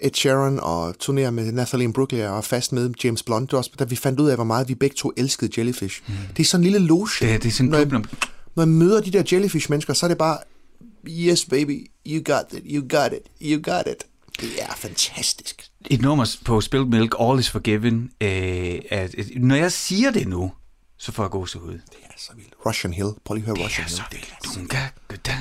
[0.00, 3.50] Ed Sheeran og turnerer med Nathalie Brooklyn og fast med James Blunt.
[3.50, 6.02] Det var også, da vi fandt ud af, hvor meget vi begge to elskede Jellyfish.
[6.06, 6.14] Mm.
[6.36, 7.08] Det er sådan en lille loge.
[7.20, 7.86] Det, det er sådan når, jeg,
[8.54, 10.38] når jeg møder de der Jellyfish-mennesker, så er det bare,
[11.08, 14.04] yes baby, you got it, you got it, you got it.
[14.40, 15.70] Det er fantastisk.
[15.90, 18.10] et nummer på Spilled Milk, All is Forgiven.
[18.20, 20.52] Øh, at, at, når jeg siger det nu,
[20.98, 21.72] så får jeg gåsehud.
[21.72, 22.52] Det er så vildt.
[22.66, 23.08] Russian Hill.
[23.24, 24.22] Prøv lige at høre Russian så Hill.
[24.22, 24.76] Det er lunga,
[25.14, 25.34] gada.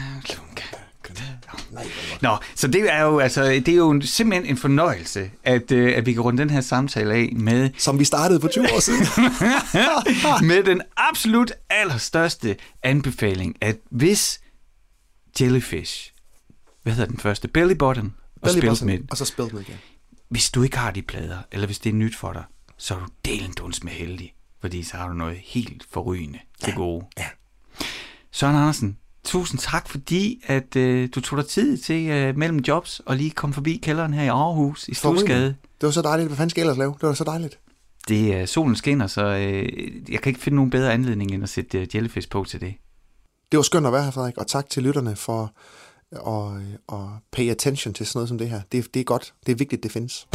[2.22, 6.05] Nå, så det er jo altså, det er jo simpelthen en fornøjelse, at, øh, at
[6.05, 9.05] vi kan runde den her samtale af med, Som vi startede for 20 år siden.
[10.49, 14.39] med den absolut allerstørste anbefaling, at hvis
[15.41, 16.13] Jellyfish,
[16.84, 19.73] hvad hedder den første, Belly Button og Belly Button, Milk, Og så Spilled Milk, ja.
[20.29, 22.43] hvis du ikke har de plader, eller hvis det er nyt for dig,
[22.77, 26.73] så er du delen duns med heldig, fordi så har du noget helt forrygende til
[26.73, 27.05] gode.
[27.17, 27.25] Ja.
[28.31, 33.01] Søren Andersen, tusind tak, fordi at øh, du tog dig tid til øh, mellem jobs
[33.05, 34.93] og lige kom forbi kælderen her i Aarhus i.
[34.93, 35.55] Stusgade.
[35.81, 36.27] Det var så dejligt.
[36.29, 36.95] Hvad fanden skal jeg ellers lave?
[37.01, 37.59] Det var så dejligt.
[38.07, 41.49] Det er solen skinner, så øh, jeg kan ikke finde nogen bedre anledning end at
[41.49, 42.73] sætte øh, Jellyfish på til det.
[43.51, 45.53] Det var skønt at være her, Frederik, og tak til lytterne for
[46.11, 46.61] at,
[46.93, 48.61] at pay attention til sådan noget som det her.
[48.71, 49.33] Det, det er godt.
[49.45, 50.27] Det er vigtigt, det findes.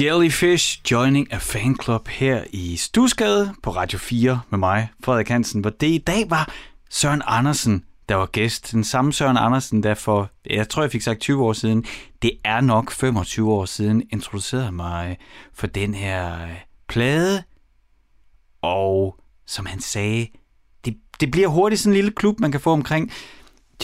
[0.00, 5.60] Jellyfish Joining a Fan Club her i Stusgade på Radio 4 med mig, Frederik Hansen,
[5.60, 6.52] hvor det i dag var
[6.90, 8.72] Søren Andersen, der var gæst.
[8.72, 11.84] Den samme Søren Andersen, der for, jeg tror jeg fik sagt 20 år siden,
[12.22, 15.18] det er nok 25 år siden, introducerede mig
[15.52, 16.50] for den her øh,
[16.88, 17.42] plade.
[18.62, 19.16] Og
[19.46, 20.26] som han sagde,
[20.84, 23.10] det, det bliver hurtigt sådan en lille klub, man kan få omkring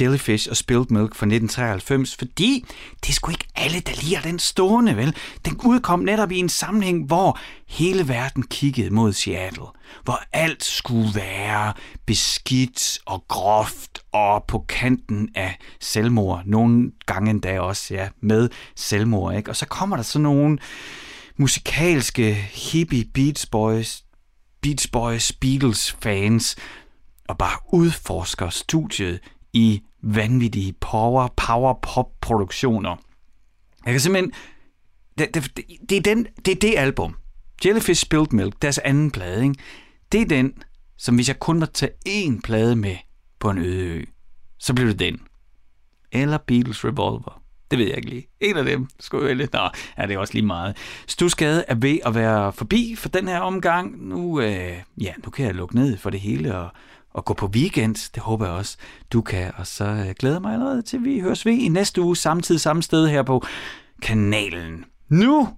[0.00, 2.64] Jellyfish og Spilled Milk fra 1993, fordi
[3.02, 5.16] det er sgu ikke alle, der liger den stående, vel?
[5.44, 7.38] Den udkom netop i en sammenhæng, hvor
[7.68, 9.66] hele verden kiggede mod Seattle.
[10.04, 11.72] Hvor alt skulle være
[12.06, 16.42] beskidt og groft og på kanten af selvmord.
[16.46, 19.50] Nogle gange endda også, ja, med selvmord, ikke?
[19.50, 20.58] Og så kommer der sådan nogle
[21.36, 24.04] musikalske hippie Beach Boys,
[24.60, 26.56] Beach Boys, Beatles fans,
[27.28, 29.20] og bare udforsker studiet
[29.52, 32.96] i vanvittige power, power pop produktioner.
[33.84, 34.32] Jeg kan simpelthen...
[35.18, 35.56] Det, det,
[35.88, 37.16] det, er den, det er det album.
[37.64, 39.54] Jellyfish Spilled Milk, deres anden plade, ikke?
[40.12, 40.52] Det er den,
[40.98, 42.96] som hvis jeg kun måtte tage én plade med
[43.38, 44.04] på en øde ø,
[44.58, 45.20] så blev det den.
[46.12, 47.42] Eller Beatles Revolver.
[47.70, 48.26] Det ved jeg ikke lige.
[48.40, 49.48] En af dem skulle jeg vælge.
[49.52, 50.76] Nå, ja, det er også lige meget.
[51.06, 54.08] Stusgade er ved at være forbi for den her omgang.
[54.08, 56.70] Nu, øh, ja, nu kan jeg lukke ned for det hele og,
[57.10, 58.10] og gå på weekend.
[58.14, 58.76] Det håber jeg også,
[59.12, 59.52] du kan.
[59.56, 62.16] Og så øh, glæder jeg mig allerede til, at vi høres ved i næste uge,
[62.16, 63.44] samtidig samme sted her på
[64.02, 64.84] kanalen.
[65.08, 65.48] Nu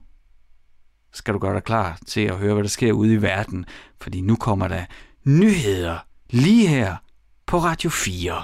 [1.13, 3.65] skal du gøre dig klar til at høre, hvad der sker ude i verden,
[4.01, 4.85] fordi nu kommer der
[5.25, 5.99] nyheder
[6.31, 6.97] lige her
[7.47, 8.43] på Radio 4.